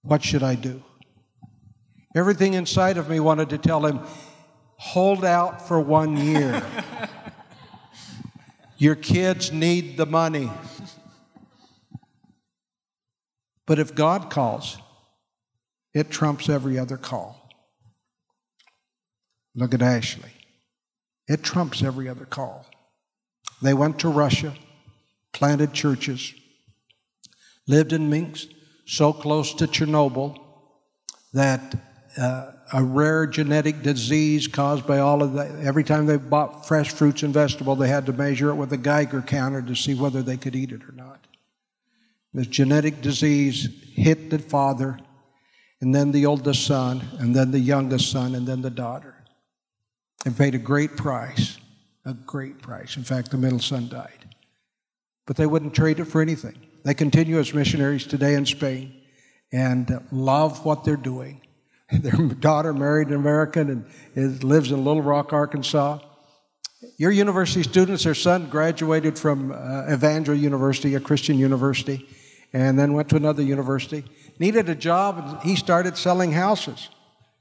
What 0.01 0.23
should 0.23 0.43
I 0.43 0.55
do? 0.55 0.81
Everything 2.15 2.53
inside 2.53 2.97
of 2.97 3.09
me 3.09 3.19
wanted 3.19 3.49
to 3.49 3.57
tell 3.57 3.85
him, 3.85 3.99
hold 4.77 5.25
out 5.25 5.67
for 5.67 5.79
one 5.79 6.15
year. 6.15 6.63
Your 8.83 8.95
kids 8.95 9.53
need 9.53 9.95
the 9.95 10.05
money. 10.05 10.51
But 13.65 13.79
if 13.79 13.95
God 13.95 14.29
calls, 14.29 14.77
it 15.93 16.09
trumps 16.09 16.49
every 16.49 16.77
other 16.77 16.97
call. 16.97 17.49
Look 19.55 19.73
at 19.73 19.81
Ashley. 19.81 20.31
It 21.29 21.43
trumps 21.43 21.81
every 21.81 22.09
other 22.09 22.25
call. 22.25 22.65
They 23.61 23.73
went 23.73 23.99
to 23.99 24.09
Russia, 24.09 24.53
planted 25.31 25.71
churches, 25.71 26.33
lived 27.65 27.93
in 27.93 28.09
Minsk, 28.09 28.49
so 28.85 29.13
close 29.13 29.53
to 29.53 29.65
Chernobyl 29.65 30.37
that 31.31 31.73
uh, 32.17 32.51
a 32.73 32.83
rare 32.83 33.25
genetic 33.27 33.81
disease 33.81 34.47
caused 34.47 34.85
by 34.85 34.99
all 34.99 35.21
of 35.21 35.33
that. 35.33 35.51
Every 35.59 35.83
time 35.83 36.05
they 36.05 36.17
bought 36.17 36.67
fresh 36.67 36.91
fruits 36.91 37.23
and 37.23 37.33
vegetables, 37.33 37.79
they 37.79 37.87
had 37.87 38.05
to 38.07 38.13
measure 38.13 38.49
it 38.49 38.55
with 38.55 38.73
a 38.73 38.77
Geiger 38.77 39.21
counter 39.21 39.61
to 39.61 39.75
see 39.75 39.93
whether 39.93 40.21
they 40.21 40.37
could 40.37 40.55
eat 40.55 40.71
it 40.71 40.83
or 40.83 40.91
not. 40.93 41.27
This 42.33 42.47
genetic 42.47 43.01
disease 43.01 43.69
hit 43.93 44.29
the 44.29 44.39
father, 44.39 44.99
and 45.81 45.93
then 45.93 46.11
the 46.11 46.25
oldest 46.25 46.65
son, 46.65 47.03
and 47.19 47.35
then 47.35 47.51
the 47.51 47.59
youngest 47.59 48.11
son, 48.11 48.33
and 48.33 48.47
then 48.47 48.61
the 48.61 48.71
daughter. 48.71 49.15
They 50.25 50.31
paid 50.31 50.55
a 50.55 50.59
great 50.59 50.95
price, 50.97 51.57
a 52.05 52.13
great 52.13 52.61
price. 52.61 52.97
In 52.97 53.03
fact, 53.03 53.31
the 53.31 53.37
middle 53.37 53.59
son 53.59 53.87
died. 53.89 54.35
But 55.25 55.37
they 55.37 55.45
wouldn't 55.45 55.75
trade 55.75 55.99
it 55.99 56.05
for 56.05 56.21
anything. 56.21 56.55
They 56.83 56.93
continue 56.93 57.39
as 57.39 57.53
missionaries 57.53 58.05
today 58.05 58.33
in 58.33 58.45
Spain 58.45 59.01
and 59.51 60.03
love 60.11 60.65
what 60.65 60.83
they're 60.83 60.95
doing. 60.97 61.41
Their 62.01 62.27
daughter 62.27 62.73
married 62.73 63.09
an 63.09 63.15
American 63.15 63.69
and 63.69 63.85
is, 64.15 64.43
lives 64.43 64.71
in 64.71 64.83
Little 64.83 65.01
Rock, 65.01 65.31
Arkansas. 65.31 65.99
Your 66.97 67.11
university 67.11 67.63
students, 67.63 68.03
their 68.03 68.15
son 68.15 68.49
graduated 68.49 69.17
from 69.17 69.51
uh, 69.51 69.91
Evangel 69.91 70.35
University, 70.35 70.95
a 70.95 70.99
Christian 70.99 71.37
university, 71.37 72.07
and 72.51 72.77
then 72.77 72.93
went 72.93 73.09
to 73.09 73.15
another 73.15 73.43
university. 73.43 74.03
Needed 74.39 74.69
a 74.69 74.75
job, 74.75 75.17
and 75.19 75.41
he 75.41 75.55
started 75.55 75.95
selling 75.95 76.31
houses. 76.31 76.89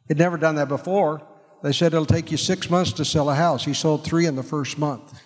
He'd 0.08 0.18
never 0.18 0.36
done 0.36 0.56
that 0.56 0.68
before. 0.68 1.22
They 1.62 1.72
said 1.72 1.94
it'll 1.94 2.06
take 2.06 2.30
you 2.30 2.36
six 2.36 2.68
months 2.68 2.92
to 2.94 3.04
sell 3.04 3.30
a 3.30 3.34
house. 3.34 3.64
He 3.64 3.74
sold 3.74 4.04
three 4.04 4.26
in 4.26 4.36
the 4.36 4.42
first 4.42 4.78
month. 4.78 5.18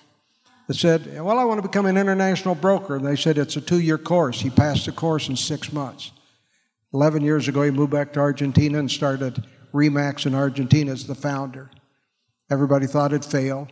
They 0.68 0.74
said, 0.74 1.20
Well, 1.20 1.38
I 1.38 1.44
want 1.44 1.58
to 1.58 1.68
become 1.68 1.86
an 1.86 1.96
international 1.96 2.54
broker. 2.54 2.96
And 2.96 3.06
they 3.06 3.16
said, 3.16 3.38
It's 3.38 3.56
a 3.56 3.60
two 3.60 3.80
year 3.80 3.98
course. 3.98 4.40
He 4.40 4.50
passed 4.50 4.86
the 4.86 4.92
course 4.92 5.28
in 5.28 5.36
six 5.36 5.72
months. 5.72 6.12
11 6.96 7.22
years 7.22 7.46
ago, 7.46 7.60
he 7.60 7.70
moved 7.70 7.92
back 7.92 8.14
to 8.14 8.20
Argentina 8.20 8.78
and 8.78 8.90
started 8.90 9.44
Remax 9.74 10.24
in 10.24 10.34
Argentina 10.34 10.90
as 10.92 11.06
the 11.06 11.14
founder. 11.14 11.70
Everybody 12.50 12.86
thought 12.86 13.12
it'd 13.12 13.22
fail. 13.22 13.68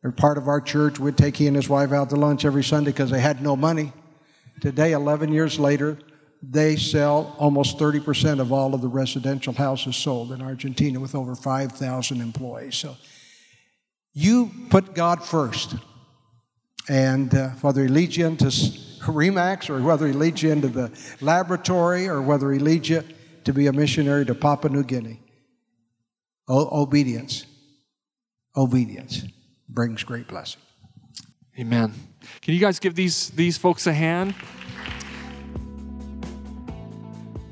They're 0.00 0.12
part 0.12 0.38
of 0.38 0.46
our 0.46 0.60
church. 0.60 1.00
We'd 1.00 1.16
take 1.16 1.36
he 1.36 1.48
and 1.48 1.56
his 1.56 1.68
wife 1.68 1.90
out 1.90 2.08
to 2.10 2.14
lunch 2.14 2.44
every 2.44 2.62
Sunday 2.62 2.92
because 2.92 3.10
they 3.10 3.18
had 3.18 3.42
no 3.42 3.56
money. 3.56 3.92
Today, 4.60 4.92
11 4.92 5.32
years 5.32 5.58
later, 5.58 5.98
they 6.40 6.76
sell 6.76 7.34
almost 7.36 7.78
30% 7.78 8.38
of 8.38 8.52
all 8.52 8.72
of 8.76 8.80
the 8.80 8.86
residential 8.86 9.52
houses 9.52 9.96
sold 9.96 10.30
in 10.30 10.40
Argentina 10.40 11.00
with 11.00 11.16
over 11.16 11.34
5,000 11.34 12.20
employees. 12.20 12.76
So 12.76 12.94
you 14.14 14.52
put 14.70 14.94
God 14.94 15.24
first. 15.24 15.74
And 16.88 17.34
uh, 17.34 17.48
whether 17.60 17.82
he 17.82 17.88
leads 17.88 18.16
you 18.16 18.26
into 18.28 18.52
Remax 19.00 19.70
or 19.70 19.80
whether 19.82 20.06
he 20.06 20.12
leads 20.12 20.42
you 20.42 20.52
into 20.52 20.68
the 20.68 20.90
laboratory 21.20 22.08
or 22.08 22.20
whether 22.22 22.52
he 22.52 22.58
leads 22.58 22.88
you 22.88 23.02
to 23.44 23.52
be 23.52 23.66
a 23.66 23.72
missionary 23.72 24.26
to 24.26 24.34
Papua 24.34 24.72
New 24.72 24.84
Guinea, 24.84 25.20
o- 26.48 26.82
obedience, 26.82 27.46
obedience 28.56 29.22
brings 29.68 30.02
great 30.04 30.28
blessing. 30.28 30.60
Amen. 31.58 31.92
Can 32.42 32.54
you 32.54 32.60
guys 32.60 32.78
give 32.78 32.94
these, 32.94 33.30
these 33.30 33.56
folks 33.56 33.86
a 33.86 33.92
hand? 33.92 34.34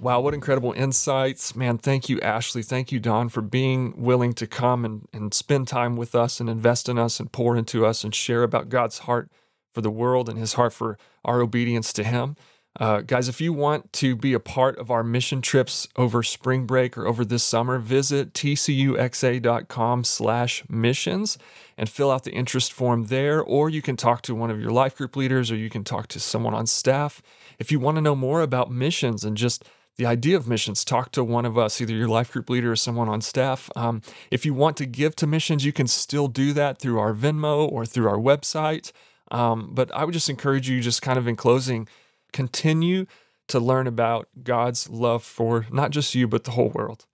Wow, 0.00 0.20
what 0.20 0.34
incredible 0.34 0.72
insights. 0.72 1.56
Man, 1.56 1.78
thank 1.78 2.08
you, 2.08 2.20
Ashley. 2.20 2.62
Thank 2.62 2.92
you, 2.92 3.00
Don, 3.00 3.28
for 3.28 3.42
being 3.42 4.00
willing 4.00 4.34
to 4.34 4.46
come 4.46 4.84
and, 4.84 5.08
and 5.12 5.34
spend 5.34 5.66
time 5.66 5.96
with 5.96 6.14
us 6.14 6.38
and 6.38 6.48
invest 6.48 6.88
in 6.88 6.96
us 6.98 7.18
and 7.18 7.32
pour 7.32 7.56
into 7.56 7.84
us 7.84 8.04
and 8.04 8.14
share 8.14 8.44
about 8.44 8.68
God's 8.68 8.98
heart 8.98 9.30
for 9.76 9.82
the 9.82 9.90
world 9.90 10.26
and 10.30 10.38
his 10.38 10.54
heart 10.54 10.72
for 10.72 10.96
our 11.22 11.42
obedience 11.42 11.92
to 11.92 12.02
him. 12.02 12.34
Uh, 12.80 13.02
guys, 13.02 13.28
if 13.28 13.42
you 13.42 13.52
want 13.52 13.92
to 13.92 14.16
be 14.16 14.32
a 14.32 14.40
part 14.40 14.78
of 14.78 14.90
our 14.90 15.04
mission 15.04 15.42
trips 15.42 15.86
over 15.96 16.22
spring 16.22 16.64
break 16.64 16.96
or 16.96 17.06
over 17.06 17.26
this 17.26 17.44
summer, 17.44 17.76
visit 17.76 18.32
tcuxa.com 18.32 20.02
slash 20.02 20.64
missions 20.70 21.36
and 21.76 21.90
fill 21.90 22.10
out 22.10 22.24
the 22.24 22.32
interest 22.32 22.72
form 22.72 23.08
there, 23.08 23.42
or 23.42 23.68
you 23.68 23.82
can 23.82 23.98
talk 23.98 24.22
to 24.22 24.34
one 24.34 24.50
of 24.50 24.58
your 24.58 24.70
life 24.70 24.96
group 24.96 25.14
leaders 25.14 25.50
or 25.50 25.56
you 25.56 25.68
can 25.68 25.84
talk 25.84 26.06
to 26.06 26.18
someone 26.18 26.54
on 26.54 26.66
staff. 26.66 27.20
If 27.58 27.70
you 27.70 27.78
want 27.78 27.98
to 27.98 28.00
know 28.00 28.16
more 28.16 28.40
about 28.40 28.70
missions 28.70 29.24
and 29.24 29.36
just 29.36 29.62
the 29.98 30.06
idea 30.06 30.38
of 30.38 30.48
missions, 30.48 30.86
talk 30.86 31.12
to 31.12 31.22
one 31.22 31.44
of 31.44 31.58
us, 31.58 31.82
either 31.82 31.94
your 31.94 32.08
life 32.08 32.32
group 32.32 32.48
leader 32.48 32.72
or 32.72 32.76
someone 32.76 33.10
on 33.10 33.20
staff. 33.20 33.68
Um, 33.76 34.00
if 34.30 34.46
you 34.46 34.54
want 34.54 34.78
to 34.78 34.86
give 34.86 35.14
to 35.16 35.26
missions, 35.26 35.66
you 35.66 35.72
can 35.74 35.86
still 35.86 36.28
do 36.28 36.54
that 36.54 36.78
through 36.78 36.98
our 36.98 37.12
Venmo 37.12 37.70
or 37.70 37.84
through 37.84 38.08
our 38.08 38.16
website. 38.16 38.90
Um, 39.30 39.70
but 39.72 39.94
I 39.94 40.04
would 40.04 40.14
just 40.14 40.28
encourage 40.28 40.68
you, 40.68 40.80
just 40.80 41.02
kind 41.02 41.18
of 41.18 41.26
in 41.26 41.36
closing, 41.36 41.88
continue 42.32 43.06
to 43.48 43.60
learn 43.60 43.86
about 43.86 44.28
God's 44.42 44.88
love 44.88 45.22
for 45.22 45.66
not 45.70 45.90
just 45.90 46.14
you, 46.14 46.26
but 46.26 46.44
the 46.44 46.52
whole 46.52 46.70
world. 46.70 47.06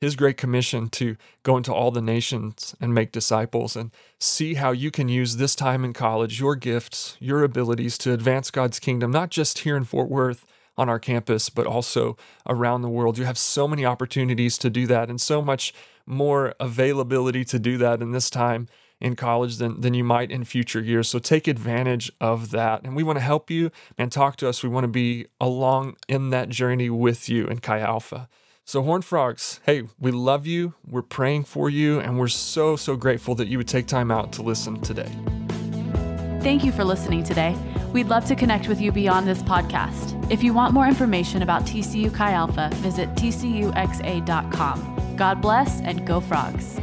His 0.00 0.16
great 0.16 0.36
commission 0.36 0.88
to 0.90 1.16
go 1.42 1.56
into 1.56 1.72
all 1.72 1.90
the 1.90 2.02
nations 2.02 2.74
and 2.80 2.92
make 2.92 3.12
disciples 3.12 3.76
and 3.76 3.90
see 4.20 4.54
how 4.54 4.72
you 4.72 4.90
can 4.90 5.08
use 5.08 5.36
this 5.36 5.54
time 5.54 5.84
in 5.84 5.94
college, 5.94 6.38
your 6.38 6.54
gifts, 6.54 7.16
your 7.18 7.42
abilities 7.42 7.96
to 7.98 8.12
advance 8.12 8.50
God's 8.50 8.78
kingdom, 8.78 9.10
not 9.10 9.30
just 9.30 9.60
here 9.60 9.76
in 9.76 9.84
Fort 9.84 10.10
Worth 10.10 10.44
on 10.76 10.90
our 10.90 10.98
campus, 10.98 11.48
but 11.48 11.66
also 11.66 12.16
around 12.46 12.82
the 12.82 12.90
world. 12.90 13.16
You 13.16 13.24
have 13.24 13.38
so 13.38 13.66
many 13.66 13.86
opportunities 13.86 14.58
to 14.58 14.68
do 14.68 14.86
that 14.86 15.08
and 15.08 15.20
so 15.20 15.40
much 15.40 15.72
more 16.04 16.54
availability 16.60 17.44
to 17.46 17.58
do 17.58 17.78
that 17.78 18.02
in 18.02 18.12
this 18.12 18.28
time 18.28 18.68
in 19.00 19.16
college 19.16 19.56
than, 19.58 19.80
than 19.80 19.94
you 19.94 20.04
might 20.04 20.30
in 20.30 20.44
future 20.44 20.80
years. 20.80 21.08
So 21.08 21.18
take 21.18 21.46
advantage 21.46 22.10
of 22.20 22.50
that. 22.50 22.82
And 22.84 22.96
we 22.96 23.02
want 23.02 23.18
to 23.18 23.24
help 23.24 23.50
you 23.50 23.70
and 23.98 24.10
talk 24.10 24.36
to 24.36 24.48
us. 24.48 24.62
We 24.62 24.68
want 24.68 24.84
to 24.84 24.88
be 24.88 25.26
along 25.40 25.96
in 26.08 26.30
that 26.30 26.48
journey 26.48 26.90
with 26.90 27.28
you 27.28 27.46
in 27.46 27.58
Chi 27.58 27.80
Alpha. 27.80 28.28
So, 28.68 28.82
Horn 28.82 29.02
Frogs, 29.02 29.60
hey, 29.64 29.84
we 29.96 30.10
love 30.10 30.44
you. 30.44 30.74
We're 30.84 31.02
praying 31.02 31.44
for 31.44 31.70
you. 31.70 32.00
And 32.00 32.18
we're 32.18 32.26
so, 32.26 32.74
so 32.74 32.96
grateful 32.96 33.36
that 33.36 33.46
you 33.46 33.58
would 33.58 33.68
take 33.68 33.86
time 33.86 34.10
out 34.10 34.32
to 34.32 34.42
listen 34.42 34.80
today. 34.80 35.08
Thank 36.40 36.64
you 36.64 36.72
for 36.72 36.82
listening 36.82 37.22
today. 37.22 37.56
We'd 37.92 38.08
love 38.08 38.24
to 38.26 38.34
connect 38.34 38.66
with 38.66 38.80
you 38.80 38.90
beyond 38.90 39.28
this 39.28 39.40
podcast. 39.42 40.30
If 40.32 40.42
you 40.42 40.52
want 40.52 40.74
more 40.74 40.88
information 40.88 41.42
about 41.42 41.62
TCU 41.62 42.12
Chi 42.12 42.32
Alpha, 42.32 42.70
visit 42.74 43.08
tcuxa.com. 43.14 44.96
God 45.16 45.40
bless 45.40 45.80
and 45.82 46.04
go 46.04 46.20
frogs. 46.20 46.80